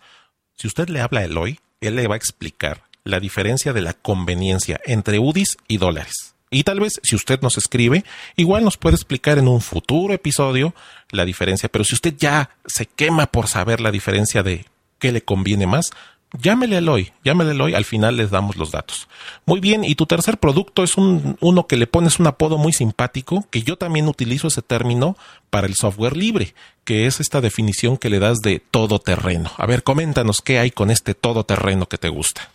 si 0.56 0.66
usted 0.66 0.88
le 0.88 1.00
habla 1.00 1.20
a 1.20 1.26
Eloy, 1.26 1.60
él 1.80 1.94
le 1.94 2.08
va 2.08 2.14
a 2.14 2.18
explicar 2.18 2.87
la 3.04 3.20
diferencia 3.20 3.72
de 3.72 3.80
la 3.80 3.94
conveniencia 3.94 4.80
entre 4.84 5.18
UDIs 5.18 5.56
y 5.66 5.78
dólares. 5.78 6.34
Y 6.50 6.64
tal 6.64 6.80
vez 6.80 7.00
si 7.02 7.14
usted 7.14 7.40
nos 7.42 7.58
escribe, 7.58 8.04
igual 8.36 8.64
nos 8.64 8.76
puede 8.76 8.96
explicar 8.96 9.38
en 9.38 9.48
un 9.48 9.60
futuro 9.60 10.14
episodio 10.14 10.74
la 11.10 11.24
diferencia. 11.24 11.68
Pero 11.68 11.84
si 11.84 11.94
usted 11.94 12.14
ya 12.16 12.50
se 12.66 12.86
quema 12.86 13.26
por 13.26 13.48
saber 13.48 13.80
la 13.80 13.90
diferencia 13.90 14.42
de 14.42 14.64
qué 14.98 15.12
le 15.12 15.22
conviene 15.22 15.66
más, 15.66 15.92
Llámele 16.32 16.76
a 16.76 16.78
Eloy, 16.80 17.10
llámele 17.24 17.50
a 17.50 17.54
Eloy, 17.54 17.74
al 17.74 17.86
final 17.86 18.18
les 18.18 18.30
damos 18.30 18.56
los 18.56 18.70
datos. 18.70 19.08
Muy 19.46 19.60
bien, 19.60 19.82
y 19.82 19.94
tu 19.94 20.04
tercer 20.04 20.36
producto 20.36 20.82
es 20.82 20.98
un, 20.98 21.38
uno 21.40 21.66
que 21.66 21.78
le 21.78 21.86
pones 21.86 22.20
un 22.20 22.26
apodo 22.26 22.58
muy 22.58 22.74
simpático, 22.74 23.46
que 23.50 23.62
yo 23.62 23.78
también 23.78 24.08
utilizo 24.08 24.48
ese 24.48 24.60
término 24.60 25.16
para 25.48 25.66
el 25.66 25.74
software 25.74 26.18
libre, 26.18 26.54
que 26.84 27.06
es 27.06 27.20
esta 27.20 27.40
definición 27.40 27.96
que 27.96 28.10
le 28.10 28.18
das 28.18 28.40
de 28.40 28.60
todoterreno. 28.70 29.50
A 29.56 29.64
ver, 29.64 29.82
coméntanos 29.82 30.42
qué 30.42 30.58
hay 30.58 30.70
con 30.70 30.90
este 30.90 31.14
todoterreno 31.14 31.88
que 31.88 31.96
te 31.96 32.10
gusta. 32.10 32.50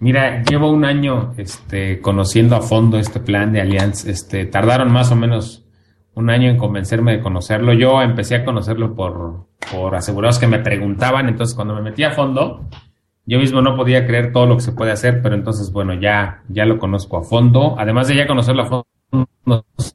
Mira, 0.00 0.42
llevo 0.44 0.70
un 0.70 0.86
año 0.86 1.34
este, 1.36 2.00
conociendo 2.00 2.56
a 2.56 2.62
fondo 2.62 2.98
este 2.98 3.20
plan 3.20 3.52
de 3.52 3.60
Allianz. 3.60 4.06
Este, 4.06 4.46
tardaron 4.46 4.90
más 4.90 5.12
o 5.12 5.16
menos 5.16 5.66
un 6.14 6.30
año 6.30 6.48
en 6.48 6.56
convencerme 6.56 7.12
de 7.12 7.20
conocerlo. 7.20 7.74
Yo 7.74 8.00
empecé 8.00 8.36
a 8.36 8.44
conocerlo 8.46 8.94
por, 8.94 9.46
por 9.70 9.94
asegurados 9.94 10.38
que 10.38 10.46
me 10.46 10.58
preguntaban, 10.58 11.28
entonces 11.28 11.54
cuando 11.54 11.74
me 11.74 11.82
metí 11.82 12.02
a 12.02 12.12
fondo, 12.12 12.66
yo 13.26 13.38
mismo 13.38 13.60
no 13.60 13.76
podía 13.76 14.06
creer 14.06 14.32
todo 14.32 14.46
lo 14.46 14.56
que 14.56 14.62
se 14.62 14.72
puede 14.72 14.90
hacer, 14.90 15.20
pero 15.22 15.34
entonces, 15.34 15.70
bueno, 15.70 15.92
ya, 15.92 16.44
ya 16.48 16.64
lo 16.64 16.78
conozco 16.78 17.18
a 17.18 17.22
fondo. 17.22 17.76
Además 17.78 18.08
de 18.08 18.16
ya 18.16 18.26
conocerlo 18.26 18.62
a 18.62 18.66
fondo, 18.66 19.28
no 19.44 19.64
sé 19.76 19.92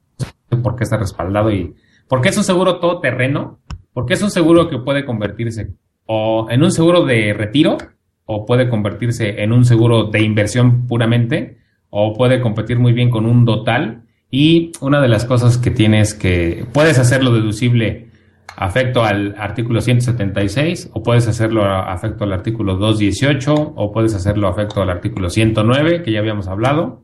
por 0.61 0.75
qué 0.75 0.83
está 0.83 0.97
respaldado 0.97 1.51
y 1.51 1.75
por 2.07 2.21
qué 2.21 2.29
es 2.29 2.37
un 2.37 2.43
seguro 2.43 2.79
todoterreno, 2.79 3.59
porque 3.91 4.13
es 4.13 4.21
un 4.21 4.29
seguro 4.29 4.69
que 4.69 4.77
puede 4.77 5.03
convertirse 5.03 5.73
o 6.05 6.47
en 6.51 6.61
un 6.61 6.71
seguro 6.71 7.05
de 7.05 7.33
retiro, 7.33 7.77
o 8.25 8.45
puede 8.45 8.69
convertirse 8.69 9.43
en 9.43 9.51
un 9.51 9.65
seguro 9.65 10.05
de 10.05 10.21
inversión 10.21 10.87
puramente, 10.87 11.57
o 11.89 12.13
puede 12.13 12.41
competir 12.41 12.79
muy 12.79 12.93
bien 12.93 13.09
con 13.09 13.25
un 13.25 13.45
total 13.45 14.03
y 14.29 14.71
una 14.81 14.99
de 14.99 15.07
las 15.07 15.23
cosas 15.23 15.57
que 15.57 15.71
tienes 15.71 16.13
que 16.13 16.65
puedes 16.73 16.99
hacerlo 16.99 17.31
deducible 17.31 18.09
afecto 18.57 19.03
al 19.03 19.35
artículo 19.37 19.81
176 19.81 20.91
o 20.93 21.03
puedes 21.03 21.27
hacerlo 21.27 21.65
afecto 21.65 22.23
al 22.23 22.33
artículo 22.33 22.75
218 22.75 23.53
o 23.75 23.91
puedes 23.91 24.13
hacerlo 24.13 24.47
afecto 24.47 24.81
al 24.81 24.89
artículo 24.89 25.29
109 25.29 26.03
que 26.03 26.11
ya 26.11 26.19
habíamos 26.19 26.47
hablado 26.47 27.03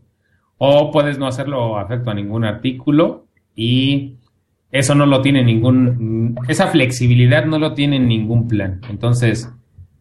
o 0.58 0.92
puedes 0.92 1.18
no 1.18 1.28
hacerlo 1.28 1.78
afecto 1.78 2.12
a 2.12 2.14
ningún 2.14 2.44
artículo 2.44 3.28
y 3.56 4.18
eso 4.72 4.96
no 4.96 5.06
lo 5.06 5.22
tiene 5.22 5.44
ningún 5.44 6.38
esa 6.48 6.68
flexibilidad 6.68 7.46
no 7.46 7.60
lo 7.60 7.74
tiene 7.74 8.00
ningún 8.00 8.48
plan. 8.48 8.82
Entonces 8.90 9.54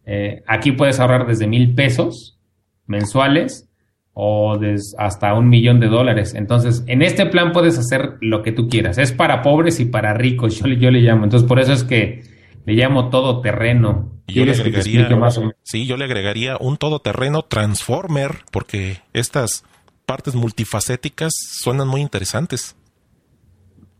eh, 0.05 0.43
aquí 0.47 0.71
puedes 0.71 0.99
ahorrar 0.99 1.27
desde 1.27 1.47
mil 1.47 1.75
pesos 1.75 2.39
mensuales 2.87 3.69
o 4.13 4.59
hasta 4.97 5.33
un 5.33 5.49
millón 5.49 5.79
de 5.79 5.87
dólares. 5.87 6.33
Entonces, 6.35 6.83
en 6.87 7.01
este 7.01 7.25
plan 7.25 7.51
puedes 7.51 7.77
hacer 7.77 8.17
lo 8.19 8.43
que 8.43 8.51
tú 8.51 8.67
quieras. 8.67 8.97
Es 8.97 9.11
para 9.11 9.41
pobres 9.41 9.79
y 9.79 9.85
para 9.85 10.13
ricos, 10.13 10.59
yo, 10.59 10.67
yo 10.67 10.91
le 10.91 10.99
llamo. 10.99 11.23
Entonces, 11.23 11.47
por 11.47 11.59
eso 11.59 11.71
es 11.71 11.83
que 11.83 12.23
le 12.65 12.73
llamo 12.73 13.09
todo 13.09 13.41
terreno. 13.41 14.11
Yo 14.27 14.45
le 14.45 14.51
agregaría, 14.51 15.09
más 15.15 15.39
Sí, 15.63 15.85
yo 15.85 15.97
le 15.97 16.05
agregaría 16.05 16.57
un 16.59 16.77
todoterreno 16.77 17.43
transformer, 17.43 18.39
porque 18.51 18.99
estas 19.13 19.63
partes 20.05 20.35
multifacéticas 20.35 21.31
suenan 21.33 21.87
muy 21.87 22.01
interesantes. 22.01 22.75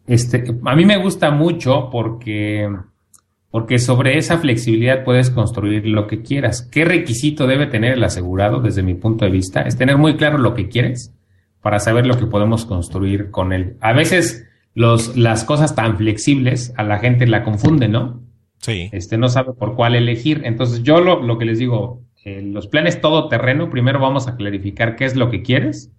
Este, 0.08 0.44
a 0.66 0.76
mí 0.76 0.86
me 0.86 0.98
gusta 0.98 1.32
mucho 1.32 1.90
porque 1.92 2.68
porque 3.52 3.80
sobre 3.80 4.18
esa 4.18 4.38
flexibilidad 4.38 5.04
puedes 5.04 5.30
construir 5.30 5.86
lo 5.86 6.08
que 6.08 6.22
quieras. 6.22 6.62
¿Qué 6.72 6.86
requisito 6.86 7.48
debe 7.48 7.68
tener 7.68 7.94
el 7.94 8.04
asegurado 8.04 8.62
desde 8.62 8.82
mi 8.82 8.96
punto 8.96 9.26
de 9.26 9.32
vista? 9.32 9.62
Es 9.62 9.78
tener 9.78 9.98
muy 9.98 10.16
claro 10.16 10.38
lo 10.38 10.54
que 10.54 10.70
quieres 10.70 11.14
para 11.62 11.80
saber 11.80 12.08
lo 12.08 12.18
que 12.18 12.26
podemos 12.26 12.66
construir 12.66 13.30
con 13.30 13.52
él. 13.52 13.76
A 13.82 13.92
veces 13.94 14.48
los, 14.74 15.18
las 15.18 15.44
cosas 15.44 15.76
tan 15.76 15.98
flexibles 15.98 16.74
a 16.78 16.84
la 16.84 17.00
gente 17.00 17.28
la 17.28 17.44
confunde, 17.44 17.90
¿no? 17.90 18.22
Sí. 18.60 18.90
Este 18.94 19.18
no 19.18 19.28
sabe 19.28 19.52
por 19.54 19.76
cuál 19.76 19.96
elegir. 19.96 20.42
Entonces 20.46 20.82
yo 20.82 21.02
lo, 21.02 21.22
lo 21.22 21.38
que 21.38 21.46
les 21.46 21.60
digo, 21.60 22.02
eh, 22.24 22.42
los 22.42 22.68
planes 22.68 23.02
todoterreno, 23.02 23.70
primero 23.70 24.00
vamos 24.00 24.30
a 24.30 24.38
clarificar 24.38 24.96
qué 24.96 25.06
es 25.06 25.18
lo 25.18 25.30
que 25.30 25.42
quieres 25.42 25.92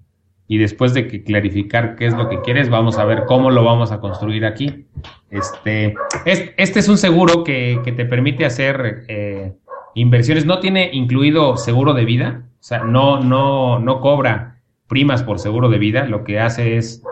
y 0.52 0.58
después 0.58 0.92
de 0.92 1.08
que 1.08 1.24
clarificar 1.24 1.96
qué 1.96 2.04
es 2.04 2.12
lo 2.12 2.28
que 2.28 2.42
quieres, 2.42 2.68
vamos 2.68 2.98
a 2.98 3.06
ver 3.06 3.24
cómo 3.24 3.50
lo 3.50 3.64
vamos 3.64 3.90
a 3.90 4.00
construir 4.00 4.44
aquí. 4.44 4.84
Este, 5.30 5.94
este 6.26 6.78
es 6.78 6.88
un 6.90 6.98
seguro 6.98 7.42
que, 7.42 7.80
que 7.82 7.90
te 7.90 8.04
permite 8.04 8.44
hacer 8.44 9.06
eh, 9.08 9.54
inversiones. 9.94 10.44
No 10.44 10.60
tiene 10.60 10.90
incluido 10.92 11.56
seguro 11.56 11.94
de 11.94 12.04
vida, 12.04 12.42
o 12.50 12.62
sea, 12.62 12.80
no, 12.80 13.18
no, 13.20 13.78
no 13.78 14.02
cobra 14.02 14.60
primas 14.88 15.22
por 15.22 15.38
seguro 15.38 15.70
de 15.70 15.78
vida. 15.78 16.04
Lo 16.04 16.22
que 16.22 16.38
hace 16.38 16.76
es, 16.76 17.02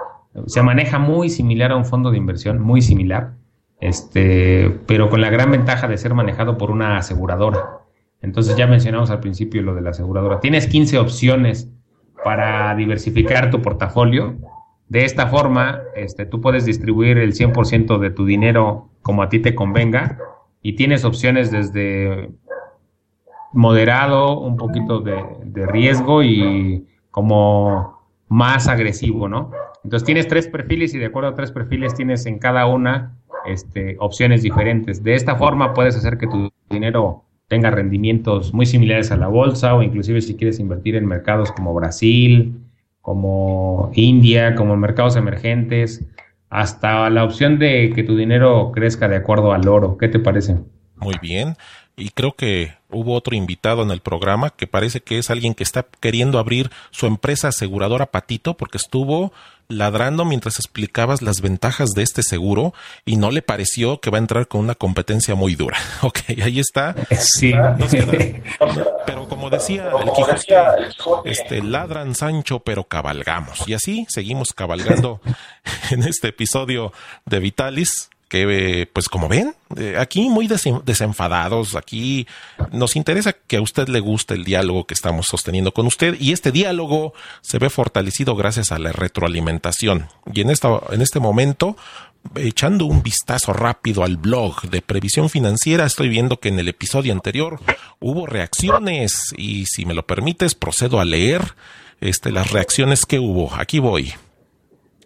se 0.44 0.62
maneja 0.62 0.98
muy 0.98 1.30
similar 1.30 1.72
a 1.72 1.76
un 1.76 1.86
fondo 1.86 2.10
de 2.10 2.18
inversión, 2.18 2.60
muy 2.60 2.82
similar, 2.82 3.36
este, 3.80 4.68
pero 4.86 5.08
con 5.08 5.22
la 5.22 5.30
gran 5.30 5.50
ventaja 5.50 5.88
de 5.88 5.96
ser 5.96 6.12
manejado 6.12 6.58
por 6.58 6.70
una 6.70 6.98
aseguradora. 6.98 7.78
Entonces 8.20 8.54
ya 8.58 8.66
mencionamos 8.66 9.08
al 9.08 9.20
principio 9.20 9.62
lo 9.62 9.74
de 9.74 9.80
la 9.80 9.90
aseguradora. 9.92 10.40
Tienes 10.40 10.66
15 10.66 10.98
opciones 10.98 11.72
para 12.24 12.74
diversificar 12.74 13.50
tu 13.50 13.62
portafolio. 13.62 14.36
De 14.88 15.04
esta 15.04 15.28
forma, 15.28 15.80
este, 15.94 16.26
tú 16.26 16.40
puedes 16.40 16.64
distribuir 16.64 17.18
el 17.18 17.32
100% 17.32 17.98
de 17.98 18.10
tu 18.10 18.24
dinero 18.24 18.88
como 19.02 19.22
a 19.22 19.28
ti 19.28 19.38
te 19.38 19.54
convenga 19.54 20.18
y 20.62 20.74
tienes 20.74 21.04
opciones 21.04 21.50
desde 21.50 22.30
moderado, 23.52 24.38
un 24.38 24.56
poquito 24.56 25.00
de, 25.00 25.24
de 25.44 25.66
riesgo 25.66 26.22
y 26.22 26.86
como 27.10 28.00
más 28.28 28.68
agresivo, 28.68 29.28
¿no? 29.28 29.50
Entonces 29.82 30.06
tienes 30.06 30.28
tres 30.28 30.46
perfiles 30.46 30.94
y 30.94 30.98
de 30.98 31.06
acuerdo 31.06 31.30
a 31.30 31.34
tres 31.34 31.52
perfiles 31.52 31.94
tienes 31.94 32.26
en 32.26 32.38
cada 32.38 32.66
una 32.66 33.16
este, 33.46 33.96
opciones 33.98 34.42
diferentes. 34.42 35.02
De 35.02 35.14
esta 35.14 35.36
forma 35.36 35.72
puedes 35.74 35.96
hacer 35.96 36.18
que 36.18 36.26
tu 36.26 36.50
dinero 36.68 37.24
tenga 37.50 37.68
rendimientos 37.72 38.54
muy 38.54 38.64
similares 38.64 39.10
a 39.10 39.16
la 39.16 39.26
bolsa 39.26 39.74
o 39.74 39.82
inclusive 39.82 40.20
si 40.20 40.36
quieres 40.36 40.60
invertir 40.60 40.94
en 40.94 41.04
mercados 41.04 41.50
como 41.50 41.74
Brasil, 41.74 42.54
como 43.00 43.90
India, 43.96 44.54
como 44.54 44.76
mercados 44.76 45.16
emergentes, 45.16 46.06
hasta 46.48 47.10
la 47.10 47.24
opción 47.24 47.58
de 47.58 47.90
que 47.92 48.04
tu 48.04 48.16
dinero 48.16 48.70
crezca 48.72 49.08
de 49.08 49.16
acuerdo 49.16 49.52
al 49.52 49.66
oro. 49.66 49.98
¿Qué 49.98 50.06
te 50.06 50.20
parece? 50.20 50.58
Muy 50.94 51.16
bien. 51.20 51.56
Y 51.96 52.10
creo 52.10 52.36
que 52.36 52.70
hubo 52.92 53.14
otro 53.14 53.34
invitado 53.34 53.82
en 53.82 53.90
el 53.90 54.00
programa 54.00 54.50
que 54.50 54.66
parece 54.66 55.00
que 55.00 55.18
es 55.18 55.30
alguien 55.30 55.54
que 55.54 55.64
está 55.64 55.86
queriendo 56.00 56.38
abrir 56.38 56.70
su 56.90 57.06
empresa 57.06 57.48
aseguradora 57.48 58.06
Patito 58.06 58.56
porque 58.56 58.78
estuvo 58.78 59.32
ladrando 59.70 60.24
mientras 60.24 60.58
explicabas 60.58 61.22
las 61.22 61.40
ventajas 61.40 61.90
de 61.90 62.02
este 62.02 62.22
seguro 62.22 62.74
y 63.04 63.16
no 63.16 63.30
le 63.30 63.40
pareció 63.40 64.00
que 64.00 64.10
va 64.10 64.18
a 64.18 64.20
entrar 64.20 64.48
con 64.48 64.60
una 64.60 64.74
competencia 64.74 65.34
muy 65.34 65.54
dura. 65.54 65.78
Ok, 66.02 66.20
ahí 66.42 66.58
está. 66.58 66.94
Sí. 67.18 67.52
pero 69.06 69.28
como 69.28 69.50
decía 69.50 69.90
el 70.02 70.10
Quijote, 70.12 71.30
este, 71.30 71.62
ladran 71.62 72.14
Sancho, 72.14 72.60
pero 72.60 72.84
cabalgamos. 72.84 73.68
Y 73.68 73.74
así 73.74 74.06
seguimos 74.08 74.52
cabalgando 74.52 75.20
en 75.90 76.02
este 76.02 76.28
episodio 76.28 76.92
de 77.26 77.38
Vitalis 77.38 78.10
que 78.30 78.88
pues 78.92 79.08
como 79.08 79.28
ven, 79.28 79.54
eh, 79.76 79.96
aquí 79.98 80.30
muy 80.30 80.46
desenfadados, 80.46 81.74
aquí 81.74 82.28
nos 82.70 82.94
interesa 82.94 83.32
que 83.32 83.56
a 83.56 83.60
usted 83.60 83.88
le 83.88 83.98
guste 83.98 84.34
el 84.34 84.44
diálogo 84.44 84.86
que 84.86 84.94
estamos 84.94 85.26
sosteniendo 85.26 85.74
con 85.74 85.86
usted 85.86 86.16
y 86.18 86.32
este 86.32 86.52
diálogo 86.52 87.12
se 87.42 87.58
ve 87.58 87.68
fortalecido 87.70 88.36
gracias 88.36 88.70
a 88.70 88.78
la 88.78 88.92
retroalimentación. 88.92 90.06
Y 90.32 90.42
en, 90.42 90.50
esta, 90.50 90.80
en 90.92 91.02
este 91.02 91.18
momento, 91.18 91.76
echando 92.36 92.86
un 92.86 93.02
vistazo 93.02 93.52
rápido 93.52 94.04
al 94.04 94.16
blog 94.16 94.62
de 94.70 94.80
previsión 94.80 95.28
financiera, 95.28 95.84
estoy 95.84 96.08
viendo 96.08 96.38
que 96.38 96.50
en 96.50 96.60
el 96.60 96.68
episodio 96.68 97.12
anterior 97.12 97.58
hubo 97.98 98.26
reacciones 98.26 99.34
y 99.36 99.66
si 99.66 99.86
me 99.86 99.94
lo 99.94 100.06
permites 100.06 100.54
procedo 100.54 101.00
a 101.00 101.04
leer 101.04 101.56
este, 102.00 102.30
las 102.30 102.52
reacciones 102.52 103.06
que 103.06 103.18
hubo. 103.18 103.52
Aquí 103.56 103.80
voy. 103.80 104.14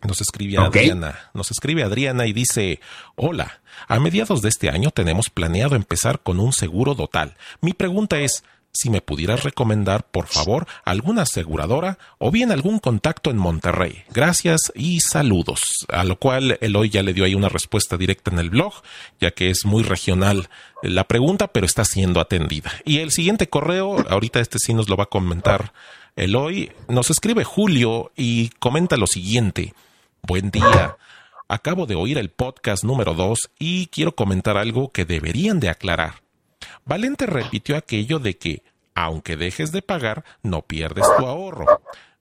Nos 0.05 0.21
escribe 0.21 0.59
Adriana, 0.59 1.31
nos 1.33 1.51
escribe 1.51 1.83
Adriana 1.83 2.27
y 2.27 2.33
dice, 2.33 2.81
hola, 3.17 3.61
a 3.89 3.99
mediados 3.99 4.43
de 4.43 4.51
este 4.51 4.69
año 4.69 4.91
tenemos 4.91 5.31
planeado 5.31 5.77
empezar 5.77 6.21
con 6.21 6.41
un 6.41 6.53
seguro 6.53 6.95
total. 6.95 7.37
Mi 7.61 7.73
pregunta 7.73 8.19
es, 8.21 8.45
si 8.77 8.91
me 8.91 9.01
pudieras 9.01 9.45
recomendar, 9.45 10.05
por 10.05 10.27
favor, 10.27 10.67
alguna 10.85 11.23
aseguradora 11.23 11.97
o 12.19 12.31
bien 12.31 12.51
algún 12.51 12.81
contacto 12.81 13.31
en 13.31 13.39
Monterrey. 13.39 14.03
Gracias 14.13 14.73
y 14.75 15.01
saludos. 15.01 15.61
A 15.89 16.03
lo 16.03 16.19
cual 16.19 16.59
Eloy 16.61 16.91
ya 16.91 17.05
le 17.05 17.15
dio 17.15 17.25
ahí 17.25 17.37
una 17.37 17.49
respuesta 17.49 17.97
directa 17.97 18.33
en 18.33 18.41
el 18.41 18.51
blog, 18.51 18.75
ya 19.21 19.31
que 19.31 19.49
es 19.49 19.65
muy 19.65 19.85
regional 19.85 20.49
la 20.83 21.05
pregunta, 21.05 21.49
pero 21.49 21.67
está 21.67 21.85
siendo 21.85 22.21
atendida. 22.21 22.73
Y 22.85 22.99
el 22.99 23.13
siguiente 23.13 23.49
correo, 23.49 24.05
ahorita 24.09 24.41
este 24.41 24.59
sí 24.59 24.75
nos 24.75 24.89
lo 24.89 24.97
va 24.97 25.05
a 25.05 25.09
comentar 25.09 25.73
Eloy, 26.17 26.73
nos 26.89 27.11
escribe 27.11 27.45
Julio 27.45 28.13
y 28.17 28.49
comenta 28.59 28.97
lo 28.97 29.07
siguiente. 29.07 29.73
Buen 30.27 30.51
día. 30.51 30.97
Acabo 31.49 31.85
de 31.85 31.97
oír 31.97 32.17
el 32.17 32.31
podcast 32.31 32.83
número 32.83 33.13
2 33.13 33.51
y 33.59 33.89
quiero 33.89 34.15
comentar 34.15 34.57
algo 34.57 34.91
que 34.91 35.05
deberían 35.05 35.61
de 35.61 35.69
aclarar. 35.69 36.23
Valente 36.87 37.27
repitió 37.27 37.77
aquello 37.77 38.19
de 38.19 38.39
que, 38.39 38.63
aunque 38.95 39.37
dejes 39.37 39.71
de 39.71 39.83
pagar, 39.83 40.25
no 40.43 40.63
pierdes 40.63 41.05
tu 41.19 41.27
ahorro. 41.27 41.67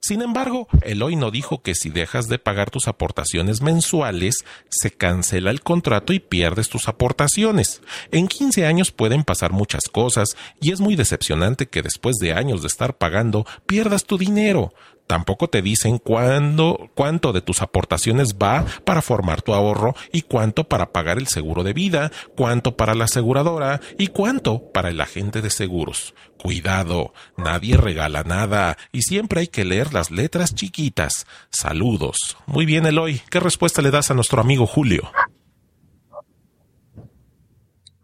Sin 0.01 0.21
embargo, 0.21 0.67
Eloy 0.81 1.15
no 1.15 1.31
dijo 1.31 1.61
que 1.61 1.75
si 1.75 1.89
dejas 1.89 2.27
de 2.27 2.39
pagar 2.39 2.69
tus 2.69 2.89
aportaciones 2.89 3.61
mensuales, 3.61 4.43
se 4.69 4.91
cancela 4.91 5.49
el 5.49 5.61
contrato 5.61 6.11
y 6.11 6.19
pierdes 6.19 6.67
tus 6.67 6.89
aportaciones. 6.89 7.81
En 8.11 8.27
15 8.27 8.65
años 8.65 8.91
pueden 8.91 9.23
pasar 9.23 9.53
muchas 9.53 9.83
cosas 9.89 10.35
y 10.59 10.73
es 10.73 10.81
muy 10.81 10.97
decepcionante 10.97 11.67
que 11.67 11.81
después 11.81 12.17
de 12.17 12.33
años 12.33 12.63
de 12.63 12.67
estar 12.67 12.97
pagando 12.97 13.45
pierdas 13.65 14.03
tu 14.03 14.17
dinero. 14.17 14.73
Tampoco 15.07 15.49
te 15.49 15.61
dicen 15.61 15.97
cuándo, 15.97 16.89
cuánto 16.95 17.33
de 17.33 17.41
tus 17.41 17.61
aportaciones 17.61 18.35
va 18.35 18.65
para 18.85 19.01
formar 19.01 19.41
tu 19.41 19.53
ahorro 19.53 19.95
y 20.11 20.21
cuánto 20.21 20.63
para 20.63 20.91
pagar 20.91 21.17
el 21.17 21.27
seguro 21.27 21.63
de 21.63 21.73
vida, 21.73 22.11
cuánto 22.35 22.77
para 22.77 22.95
la 22.95 23.05
aseguradora 23.05 23.81
y 23.97 24.07
cuánto 24.07 24.71
para 24.71 24.89
el 24.89 25.01
agente 25.01 25.41
de 25.41 25.49
seguros. 25.49 26.15
Cuidado, 26.37 27.13
nadie 27.37 27.77
regala 27.77 28.23
nada 28.23 28.77
y 28.91 29.01
siempre 29.01 29.41
hay 29.41 29.47
que 29.47 29.65
leer 29.65 29.93
las 29.93 30.09
letras 30.09 30.55
chiquitas. 30.55 31.27
Saludos. 31.49 32.37
Muy 32.45 32.65
bien, 32.65 32.85
Eloy. 32.85 33.21
¿Qué 33.29 33.39
respuesta 33.39 33.81
le 33.81 33.91
das 33.91 34.09
a 34.09 34.13
nuestro 34.13 34.41
amigo 34.41 34.65
Julio? 34.65 35.11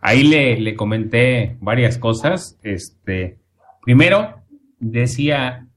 Ahí 0.02 0.24
le, 0.24 0.60
le 0.60 0.76
comenté 0.76 1.58
varias 1.60 1.98
cosas. 1.98 2.58
Este, 2.62 3.38
primero, 3.82 4.42
decía 4.80 5.69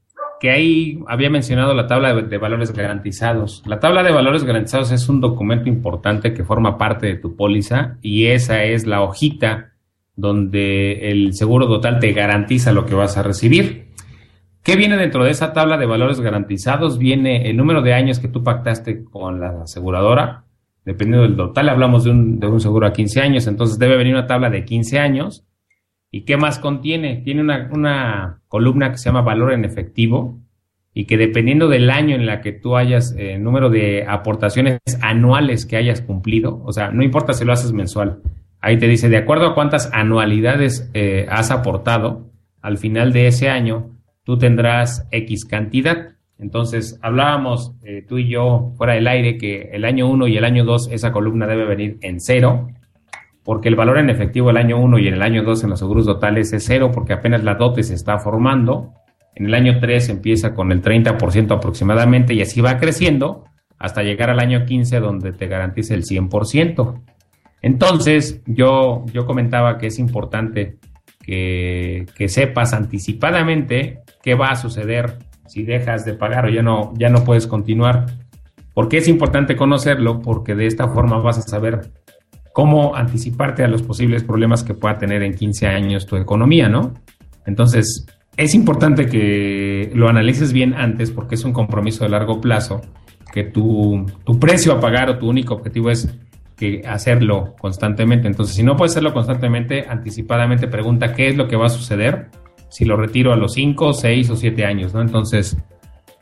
que 0.43 0.51
ahí 0.51 0.99
había 1.07 1.29
mencionado 1.29 1.73
la 1.73 1.87
tabla 1.87 2.13
de, 2.13 2.37
valores 2.37 2.73
garantizados. 2.73 3.63
La 3.65 3.79
tabla 3.79 4.03
de 4.03 4.11
valores 4.11 4.43
garantizados 4.43 4.91
es 4.91 5.07
un 5.07 5.21
documento 5.21 5.69
importante 5.69 6.33
que 6.33 6.43
forma 6.43 6.77
parte 6.77 7.07
de 7.07 7.15
tu 7.15 7.37
póliza 7.37 7.95
y 8.01 8.25
esa 8.25 8.65
es 8.65 8.85
la 8.85 9.03
hojita 9.03 9.71
donde 10.17 11.11
el 11.11 11.33
seguro 11.33 11.65
total 11.69 11.99
te 11.99 12.11
garantiza 12.11 12.73
lo 12.73 12.85
que 12.85 12.93
vas 12.93 13.15
a 13.15 13.23
recibir. 13.23 13.85
¿Qué 14.63 14.75
viene 14.75 14.97
dentro 14.97 15.23
de 15.23 15.31
esa 15.31 15.53
tabla 15.53 15.77
de 15.77 15.85
valores 15.85 16.19
garantizados? 16.19 16.97
Viene 16.97 17.49
el 17.49 17.55
número 17.55 17.81
de 17.81 17.93
años 17.93 18.19
que 18.19 18.27
tú 18.27 18.43
pactaste 18.43 19.05
con 19.05 19.39
la 19.39 19.61
aseguradora. 19.61 20.43
Dependiendo 20.83 21.25
del 21.25 21.37
total, 21.37 21.69
hablamos 21.69 22.03
de 22.03 22.11
un, 22.11 22.41
de 22.41 22.47
un 22.47 22.59
seguro 22.59 22.85
a 22.85 22.91
15 22.91 23.21
años, 23.21 23.47
entonces 23.47 23.79
debe 23.79 23.95
venir 23.95 24.13
una 24.13 24.27
tabla 24.27 24.49
de 24.49 24.65
15 24.65 24.99
años 24.99 25.45
¿Y 26.15 26.25
qué 26.25 26.37
más 26.37 26.59
contiene? 26.59 27.23
Tiene 27.25 27.41
una, 27.41 28.39
columna 28.47 28.91
que 28.91 28.99
se 28.99 29.05
llama 29.05 29.23
valor 29.23 29.51
en 29.51 29.65
efectivo 29.65 30.37
y 30.93 31.05
que 31.05 31.17
dependiendo 31.17 31.67
del 31.67 31.89
año 31.89 32.15
en 32.15 32.27
la 32.27 32.39
que 32.39 32.51
tú 32.51 32.77
hayas, 32.77 33.13
el 33.13 33.29
eh, 33.29 33.39
número 33.39 33.71
de 33.71 34.05
aportaciones 34.07 34.77
anuales 35.01 35.65
que 35.65 35.75
hayas 35.75 36.01
cumplido, 36.01 36.61
o 36.65 36.71
sea, 36.71 36.91
no 36.91 37.01
importa 37.01 37.33
si 37.33 37.45
lo 37.45 37.51
haces 37.51 37.73
mensual, 37.73 38.19
ahí 38.61 38.77
te 38.77 38.87
dice, 38.87 39.09
de 39.09 39.17
acuerdo 39.17 39.47
a 39.47 39.55
cuántas 39.55 39.89
anualidades 39.91 40.87
eh, 40.93 41.25
has 41.31 41.49
aportado, 41.49 42.29
al 42.61 42.77
final 42.77 43.11
de 43.11 43.25
ese 43.25 43.49
año 43.49 43.89
tú 44.23 44.37
tendrás 44.37 45.07
X 45.09 45.45
cantidad. 45.45 46.09
Entonces, 46.37 46.99
hablábamos 47.01 47.73
eh, 47.81 48.05
tú 48.07 48.19
y 48.19 48.27
yo 48.27 48.73
fuera 48.77 48.93
del 48.93 49.07
aire 49.07 49.39
que 49.39 49.71
el 49.73 49.83
año 49.83 50.07
1 50.07 50.27
y 50.27 50.37
el 50.37 50.45
año 50.45 50.63
2 50.63 50.89
esa 50.91 51.11
columna 51.11 51.47
debe 51.47 51.65
venir 51.65 51.97
en 52.01 52.19
cero 52.21 52.67
porque 53.43 53.69
el 53.69 53.75
valor 53.75 53.97
en 53.97 54.09
efectivo 54.09 54.49
el 54.49 54.57
año 54.57 54.79
1 54.79 54.99
y 54.99 55.07
en 55.07 55.15
el 55.15 55.21
año 55.21 55.43
2 55.43 55.63
en 55.63 55.69
los 55.71 55.79
seguros 55.79 56.05
totales 56.05 56.53
es 56.53 56.65
cero, 56.65 56.91
porque 56.93 57.13
apenas 57.13 57.43
la 57.43 57.55
dote 57.55 57.83
se 57.83 57.93
está 57.93 58.17
formando. 58.19 58.93
En 59.35 59.47
el 59.47 59.53
año 59.53 59.79
3 59.79 60.09
empieza 60.09 60.53
con 60.53 60.71
el 60.71 60.81
30% 60.81 61.51
aproximadamente 61.51 62.33
y 62.33 62.41
así 62.41 62.61
va 62.61 62.77
creciendo 62.77 63.43
hasta 63.77 64.03
llegar 64.03 64.29
al 64.29 64.39
año 64.39 64.65
15 64.65 64.99
donde 64.99 65.33
te 65.33 65.47
garantiza 65.47 65.93
el 65.93 66.03
100%. 66.03 67.01
Entonces, 67.61 68.41
yo, 68.45 69.05
yo 69.11 69.25
comentaba 69.25 69.77
que 69.77 69.87
es 69.87 69.99
importante 69.99 70.77
que, 71.21 72.05
que, 72.15 72.29
sepas 72.29 72.73
anticipadamente 72.73 74.01
qué 74.21 74.35
va 74.35 74.51
a 74.51 74.55
suceder 74.55 75.17
si 75.47 75.63
dejas 75.63 76.05
de 76.05 76.13
pagar 76.13 76.45
o 76.45 76.49
ya 76.49 76.61
no, 76.61 76.93
ya 76.97 77.09
no 77.09 77.23
puedes 77.23 77.47
continuar. 77.47 78.05
¿Por 78.73 78.89
qué 78.89 78.97
es 78.97 79.07
importante 79.07 79.55
conocerlo? 79.55 80.21
Porque 80.21 80.55
de 80.55 80.65
esta 80.65 80.87
forma 80.87 81.19
vas 81.19 81.37
a 81.37 81.41
saber 81.41 81.91
cómo 82.53 82.95
anticiparte 82.95 83.63
a 83.63 83.67
los 83.67 83.81
posibles 83.81 84.23
problemas 84.23 84.63
que 84.63 84.73
pueda 84.73 84.97
tener 84.97 85.23
en 85.23 85.33
15 85.33 85.67
años 85.67 86.05
tu 86.05 86.15
economía, 86.15 86.69
¿no? 86.69 86.93
Entonces, 87.45 88.05
es 88.37 88.55
importante 88.55 89.07
que 89.07 89.91
lo 89.93 90.07
analices 90.07 90.53
bien 90.53 90.73
antes 90.73 91.11
porque 91.11 91.35
es 91.35 91.43
un 91.43 91.51
compromiso 91.51 92.03
de 92.03 92.11
largo 92.11 92.39
plazo, 92.39 92.81
que 93.33 93.43
tu, 93.43 94.05
tu 94.23 94.39
precio 94.39 94.73
a 94.73 94.79
pagar 94.79 95.09
o 95.09 95.17
tu 95.17 95.27
único 95.27 95.55
objetivo 95.55 95.89
es 95.89 96.15
que 96.55 96.83
hacerlo 96.87 97.55
constantemente. 97.59 98.27
Entonces, 98.27 98.55
si 98.55 98.63
no 98.63 98.77
puedes 98.77 98.93
hacerlo 98.93 99.13
constantemente, 99.13 99.85
anticipadamente 99.89 100.67
pregunta 100.67 101.13
qué 101.13 101.27
es 101.27 101.35
lo 101.35 101.47
que 101.47 101.55
va 101.55 101.65
a 101.65 101.69
suceder 101.69 102.29
si 102.69 102.85
lo 102.85 102.97
retiro 102.97 103.33
a 103.33 103.35
los 103.35 103.53
5, 103.53 103.93
6 103.93 104.29
o 104.31 104.35
7 104.35 104.65
años, 104.65 104.93
¿no? 104.93 105.01
Entonces, 105.01 105.57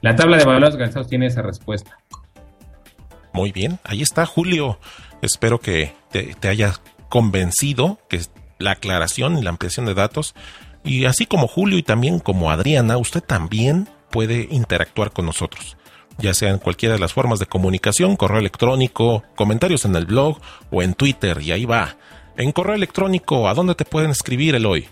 la 0.01 0.15
tabla 0.15 0.37
de 0.37 0.45
valores 0.45 0.73
organizados 0.73 1.07
tiene 1.07 1.27
esa 1.27 1.41
respuesta. 1.41 1.97
Muy 3.33 3.51
bien, 3.53 3.79
ahí 3.85 4.01
está 4.01 4.25
Julio. 4.25 4.77
Espero 5.21 5.59
que 5.59 5.93
te, 6.11 6.35
te 6.35 6.47
haya 6.47 6.73
convencido 7.09 7.99
que 8.09 8.21
la 8.59 8.71
aclaración 8.71 9.37
y 9.37 9.41
la 9.41 9.49
ampliación 9.49 9.85
de 9.85 9.93
datos 9.93 10.35
y 10.83 11.05
así 11.05 11.25
como 11.25 11.47
Julio 11.47 11.77
y 11.77 11.83
también 11.83 12.19
como 12.19 12.49
Adriana, 12.51 12.97
usted 12.97 13.21
también 13.21 13.87
puede 14.09 14.47
interactuar 14.49 15.11
con 15.11 15.25
nosotros, 15.25 15.77
ya 16.17 16.33
sea 16.33 16.49
en 16.49 16.57
cualquiera 16.57 16.95
de 16.95 16.99
las 16.99 17.13
formas 17.13 17.39
de 17.39 17.45
comunicación, 17.45 18.15
correo 18.15 18.39
electrónico, 18.39 19.23
comentarios 19.35 19.85
en 19.85 19.95
el 19.95 20.05
blog 20.05 20.39
o 20.71 20.81
en 20.81 20.95
Twitter, 20.95 21.39
y 21.41 21.51
ahí 21.51 21.65
va. 21.65 21.95
En 22.35 22.51
correo 22.51 22.75
electrónico, 22.75 23.47
¿a 23.47 23.53
dónde 23.53 23.75
te 23.75 23.85
pueden 23.85 24.11
escribir, 24.11 24.55
Eloy? 24.55 24.87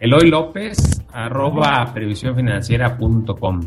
Eloy 0.00 0.28
López, 0.28 1.00
arroba 1.12 1.92
previsiónfinanciera.com. 1.94 3.60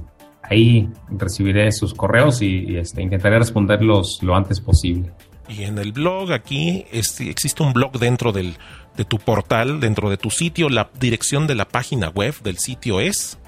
Ahí 0.43 0.89
recibiré 1.09 1.71
sus 1.71 1.93
correos 1.93 2.41
y, 2.41 2.75
este, 2.77 3.01
intentaré 3.01 3.39
responderlos 3.39 4.21
lo 4.21 4.35
antes 4.35 4.59
posible. 4.59 5.11
Y 5.47 5.63
en 5.63 5.77
el 5.77 5.91
blog 5.91 6.31
aquí 6.31 6.85
existe 6.91 7.63
un 7.63 7.73
blog 7.73 7.99
dentro 7.99 8.31
del 8.31 8.55
de 8.97 9.05
tu 9.05 9.19
portal, 9.19 9.79
dentro 9.79 10.09
de 10.09 10.17
tu 10.17 10.29
sitio, 10.29 10.67
la 10.69 10.89
dirección 10.99 11.47
de 11.47 11.55
la 11.55 11.65
página 11.65 12.09
web 12.09 12.35
del 12.43 12.57
sitio 12.57 12.99
es 12.99 13.39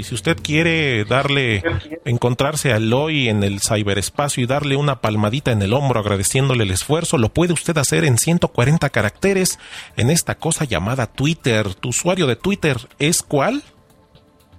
Y 0.00 0.02
si 0.02 0.14
usted 0.14 0.38
quiere 0.42 1.04
darle, 1.04 1.62
encontrarse 2.06 2.72
a 2.72 2.78
Eloy 2.78 3.28
en 3.28 3.42
el 3.42 3.60
ciberespacio 3.60 4.42
y 4.42 4.46
darle 4.46 4.76
una 4.76 5.02
palmadita 5.02 5.52
en 5.52 5.60
el 5.60 5.74
hombro 5.74 6.00
agradeciéndole 6.00 6.64
el 6.64 6.70
esfuerzo, 6.70 7.18
lo 7.18 7.28
puede 7.28 7.52
usted 7.52 7.76
hacer 7.76 8.04
en 8.04 8.16
140 8.16 8.88
caracteres 8.88 9.58
en 9.98 10.08
esta 10.08 10.36
cosa 10.36 10.64
llamada 10.64 11.06
Twitter. 11.06 11.74
¿Tu 11.74 11.90
usuario 11.90 12.26
de 12.26 12.36
Twitter 12.36 12.78
es 12.98 13.22
cuál? 13.22 13.62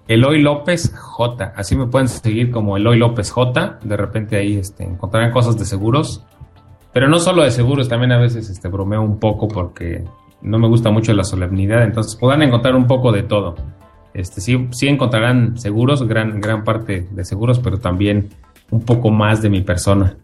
Eloy 0.08 0.44
López 0.44 0.94
J. 0.96 1.54
Así 1.56 1.76
me 1.76 1.88
pueden 1.88 2.08
seguir 2.08 2.52
como 2.52 2.78
Eloy 2.78 3.00
López 3.00 3.32
J. 3.32 3.80
De 3.82 3.98
repente 3.98 4.36
ahí 4.36 4.58
este, 4.58 4.84
encontrarán 4.84 5.32
cosas 5.32 5.58
de 5.58 5.66
seguros. 5.66 6.24
Pero 6.94 7.08
no 7.10 7.18
solo 7.18 7.42
de 7.42 7.50
seguros, 7.50 7.90
también 7.90 8.12
a 8.12 8.20
veces 8.20 8.48
este, 8.48 8.68
bromeo 8.68 9.02
un 9.02 9.20
poco 9.20 9.48
porque 9.48 10.04
no 10.44 10.60
me 10.60 10.68
gusta 10.68 10.92
mucho 10.92 11.14
la 11.14 11.24
solemnidad. 11.24 11.82
Entonces 11.82 12.16
podrán 12.16 12.44
encontrar 12.44 12.76
un 12.76 12.86
poco 12.86 13.12
de 13.12 13.24
todo. 13.24 13.56
Este, 14.14 14.42
sí, 14.42 14.68
sí 14.72 14.88
encontrarán 14.88 15.58
seguros, 15.58 16.08
gran, 16.08 16.42
gran 16.42 16.64
parte 16.64 17.08
de 17.12 17.26
seguros, 17.26 17.60
pero 17.60 17.80
también 17.80 18.30
un 18.70 18.84
poco 18.84 19.10
más 19.10 19.42
de 19.42 19.50
mi 19.50 19.62
persona. 19.62 20.18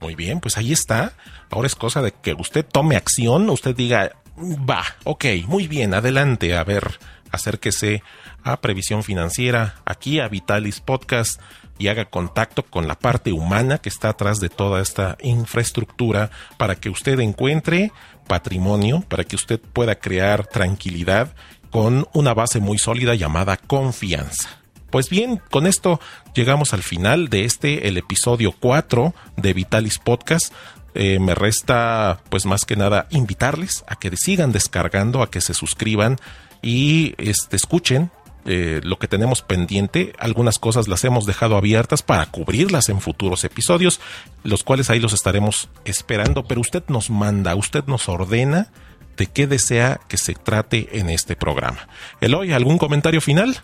Muy 0.00 0.14
bien, 0.14 0.40
pues 0.40 0.56
ahí 0.56 0.72
está. 0.72 1.12
Ahora 1.50 1.66
es 1.66 1.74
cosa 1.74 2.02
de 2.02 2.12
que 2.12 2.34
usted 2.34 2.64
tome 2.64 2.96
acción, 2.96 3.48
usted 3.50 3.74
diga, 3.74 4.12
va, 4.38 4.82
ok, 5.04 5.24
muy 5.46 5.66
bien, 5.66 5.94
adelante, 5.94 6.56
a 6.56 6.64
ver, 6.64 6.98
acérquese 7.30 8.02
a 8.42 8.60
Previsión 8.60 9.02
Financiera, 9.02 9.76
aquí 9.84 10.20
a 10.20 10.28
Vitalis 10.28 10.80
Podcast 10.80 11.40
y 11.78 11.88
haga 11.88 12.06
contacto 12.06 12.62
con 12.62 12.88
la 12.88 12.98
parte 12.98 13.32
humana 13.32 13.78
que 13.78 13.88
está 13.88 14.10
atrás 14.10 14.40
de 14.40 14.48
toda 14.48 14.80
esta 14.80 15.16
infraestructura 15.22 16.30
para 16.56 16.76
que 16.76 16.88
usted 16.88 17.18
encuentre 17.20 17.92
patrimonio, 18.26 19.04
para 19.08 19.24
que 19.24 19.36
usted 19.36 19.60
pueda 19.60 19.96
crear 19.96 20.46
tranquilidad 20.46 21.34
con 21.76 22.08
una 22.14 22.32
base 22.32 22.58
muy 22.58 22.78
sólida 22.78 23.14
llamada 23.16 23.58
confianza. 23.58 24.48
Pues 24.88 25.10
bien, 25.10 25.42
con 25.50 25.66
esto 25.66 26.00
llegamos 26.34 26.72
al 26.72 26.82
final 26.82 27.28
de 27.28 27.44
este, 27.44 27.86
el 27.86 27.98
episodio 27.98 28.54
4 28.58 29.14
de 29.36 29.52
Vitalis 29.52 29.98
Podcast. 29.98 30.54
Eh, 30.94 31.18
me 31.18 31.34
resta, 31.34 32.22
pues 32.30 32.46
más 32.46 32.64
que 32.64 32.76
nada, 32.76 33.06
invitarles 33.10 33.84
a 33.88 33.96
que 33.96 34.10
sigan 34.16 34.52
descargando, 34.52 35.20
a 35.20 35.30
que 35.30 35.42
se 35.42 35.52
suscriban 35.52 36.16
y 36.62 37.14
este, 37.18 37.56
escuchen 37.56 38.10
eh, 38.46 38.80
lo 38.82 38.98
que 38.98 39.06
tenemos 39.06 39.42
pendiente. 39.42 40.14
Algunas 40.18 40.58
cosas 40.58 40.88
las 40.88 41.04
hemos 41.04 41.26
dejado 41.26 41.58
abiertas 41.58 42.00
para 42.02 42.24
cubrirlas 42.24 42.88
en 42.88 43.02
futuros 43.02 43.44
episodios, 43.44 44.00
los 44.44 44.64
cuales 44.64 44.88
ahí 44.88 44.98
los 44.98 45.12
estaremos 45.12 45.68
esperando, 45.84 46.42
pero 46.44 46.62
usted 46.62 46.84
nos 46.88 47.10
manda, 47.10 47.54
usted 47.54 47.84
nos 47.84 48.08
ordena 48.08 48.70
de 49.16 49.26
qué 49.26 49.46
desea 49.46 50.00
que 50.08 50.16
se 50.16 50.34
trate 50.34 50.98
en 50.98 51.10
este 51.10 51.36
programa. 51.36 51.88
Eloy, 52.20 52.52
¿algún 52.52 52.78
comentario 52.78 53.20
final? 53.20 53.56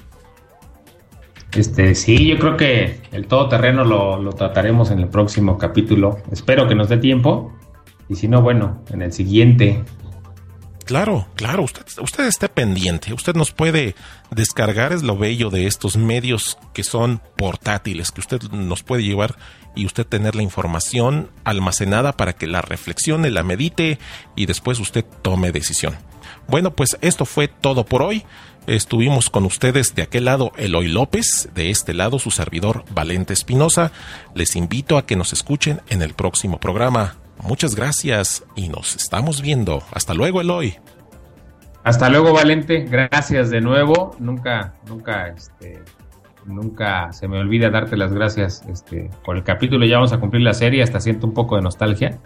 Este, 1.53 1.95
sí, 1.95 2.27
yo 2.27 2.39
creo 2.39 2.57
que 2.57 3.01
el 3.13 3.27
todoterreno 3.27 3.85
lo, 3.85 4.21
lo 4.21 4.33
trataremos 4.33 4.91
en 4.91 5.01
el 5.01 5.09
próximo 5.09 5.59
capítulo. 5.59 6.19
Espero 6.31 6.67
que 6.67 6.75
nos 6.75 6.89
dé 6.89 6.97
tiempo. 6.97 7.53
Y 8.09 8.17
si 8.17 8.29
no, 8.29 8.43
bueno, 8.43 8.83
en 8.91 9.03
el 9.03 9.13
siguiente 9.13 9.85
Claro, 10.85 11.29
claro, 11.37 11.63
usted, 11.63 11.83
usted 12.01 12.27
esté 12.27 12.49
pendiente, 12.49 13.13
usted 13.13 13.35
nos 13.35 13.53
puede 13.53 13.95
descargar, 14.31 14.93
es 14.93 15.03
lo 15.03 15.17
bello 15.17 15.51
de 15.51 15.67
estos 15.67 15.97
medios 15.97 16.59
que 16.73 16.85
son 16.85 17.21
portátiles, 17.37 18.11
que 18.11 18.21
usted 18.21 18.43
nos 18.51 18.83
puede 18.83 19.05
llevar 19.05 19.37
y 19.75 19.87
usted 19.87 20.07
tener 20.07 20.35
la 20.35 20.43
información 20.43 21.31
almacenada 21.45 22.13
para 22.13 22.35
que 22.35 22.47
la 22.47 22.63
reflexione, 22.63 23.31
la 23.31 23.43
medite 23.43 23.99
y 24.37 24.47
después 24.47 24.79
usted 24.81 25.05
tome 25.23 25.53
decisión. 25.53 25.97
Bueno, 26.49 26.73
pues 26.73 26.99
esto 27.01 27.25
fue 27.25 27.49
todo 27.49 27.85
por 27.85 28.03
hoy. 28.03 28.25
Estuvimos 28.67 29.31
con 29.31 29.45
ustedes 29.45 29.95
de 29.95 30.03
aquel 30.03 30.27
lado 30.27 30.53
Eloy 30.57 30.89
López, 30.89 31.49
de 31.55 31.71
este 31.71 31.95
lado 31.95 32.19
su 32.19 32.31
servidor 32.31 32.85
Valente 32.91 33.33
Espinosa. 33.33 33.93
Les 34.35 34.55
invito 34.57 34.99
a 34.99 35.07
que 35.07 35.17
nos 35.17 35.33
escuchen 35.33 35.81
en 35.89 36.03
el 36.03 36.15
próximo 36.15 36.59
programa. 36.61 37.22
Muchas 37.41 37.75
gracias 37.75 38.45
y 38.55 38.69
nos 38.69 38.97
estamos 38.97 39.43
viendo. 39.43 39.83
Hasta 39.93 40.15
luego, 40.15 40.41
Eloy. 40.41 40.77
Hasta 41.85 42.09
luego, 42.09 42.33
Valente. 42.33 42.85
Gracias 42.89 43.51
de 43.51 43.61
nuevo. 43.61 44.15
Nunca, 44.19 44.75
nunca, 44.89 45.29
este, 45.29 45.83
nunca 46.47 47.13
se 47.13 47.27
me 47.27 47.39
olvida 47.39 47.71
darte 47.71 47.97
las 47.97 48.13
gracias 48.13 48.63
este, 48.69 49.11
por 49.25 49.37
el 49.37 49.43
capítulo. 49.43 49.85
Ya 49.85 49.97
vamos 49.97 50.13
a 50.13 50.21
cumplir 50.21 50.43
la 50.43 50.55
serie. 50.55 50.83
Hasta 50.83 51.01
siento 51.01 51.27
un 51.27 51.35
poco 51.35 51.57
de 51.57 51.63
nostalgia. 51.63 52.19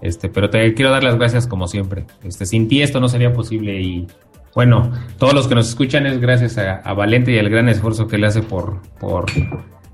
Este, 0.00 0.28
pero 0.28 0.50
te 0.50 0.72
quiero 0.74 0.90
dar 0.90 1.04
las 1.04 1.16
gracias 1.16 1.46
como 1.46 1.66
siempre. 1.66 2.06
Este, 2.22 2.46
sin 2.46 2.68
ti 2.68 2.82
esto 2.82 3.00
no 3.00 3.08
sería 3.08 3.32
posible 3.32 3.80
y 3.80 4.06
bueno, 4.54 4.92
todos 5.18 5.34
los 5.34 5.48
que 5.48 5.56
nos 5.56 5.68
escuchan 5.68 6.06
es 6.06 6.20
gracias 6.20 6.58
a, 6.58 6.92
Valente 6.94 7.32
y 7.32 7.38
al 7.38 7.48
gran 7.48 7.68
esfuerzo 7.68 8.06
que 8.06 8.18
le 8.18 8.28
hace 8.28 8.40
por, 8.40 8.82
por, 9.00 9.26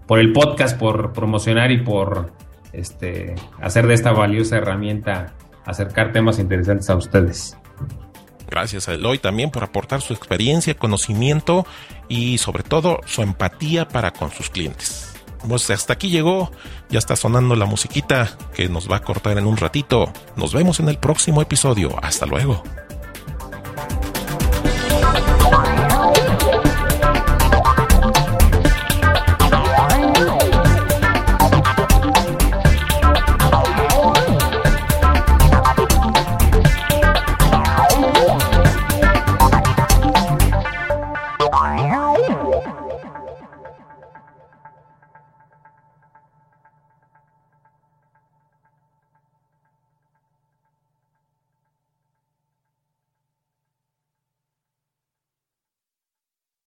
por 0.07 0.18
el 0.18 0.32
podcast, 0.32 0.78
por 0.78 1.12
promocionar 1.12 1.72
y 1.72 1.78
por 1.78 2.32
este, 2.73 3.35
hacer 3.61 3.87
de 3.87 3.95
esta 3.95 4.12
valiosa 4.12 4.57
herramienta 4.57 5.35
acercar 5.64 6.12
temas 6.12 6.39
interesantes 6.39 6.91
a 6.91 6.97
ustedes. 6.97 7.57
Gracias 8.49 8.89
a 8.89 8.95
Eloy 8.95 9.18
también 9.18 9.51
por 9.51 9.62
aportar 9.62 10.01
su 10.01 10.12
experiencia, 10.12 10.75
conocimiento 10.75 11.66
y 12.09 12.39
sobre 12.39 12.64
todo 12.64 13.01
su 13.07 13.23
empatía 13.23 13.87
para 13.87 14.11
con 14.12 14.33
sus 14.33 14.51
clientes. 14.51 15.14
Pues 15.49 15.71
hasta 15.71 15.95
aquí 15.95 16.11
llegó, 16.11 16.51
ya 16.91 16.99
está 16.99 17.16
sonando 17.16 17.55
la 17.55 17.64
musiquita 17.64 18.37
que 18.53 18.68
nos 18.68 18.91
va 18.91 18.97
a 18.97 19.03
cortar 19.03 19.39
en 19.39 19.47
un 19.47 19.57
ratito. 19.57 20.12
Nos 20.37 20.53
vemos 20.53 20.81
en 20.81 20.89
el 20.89 20.99
próximo 20.99 21.41
episodio. 21.41 21.97
Hasta 22.03 22.27
luego. 22.27 22.62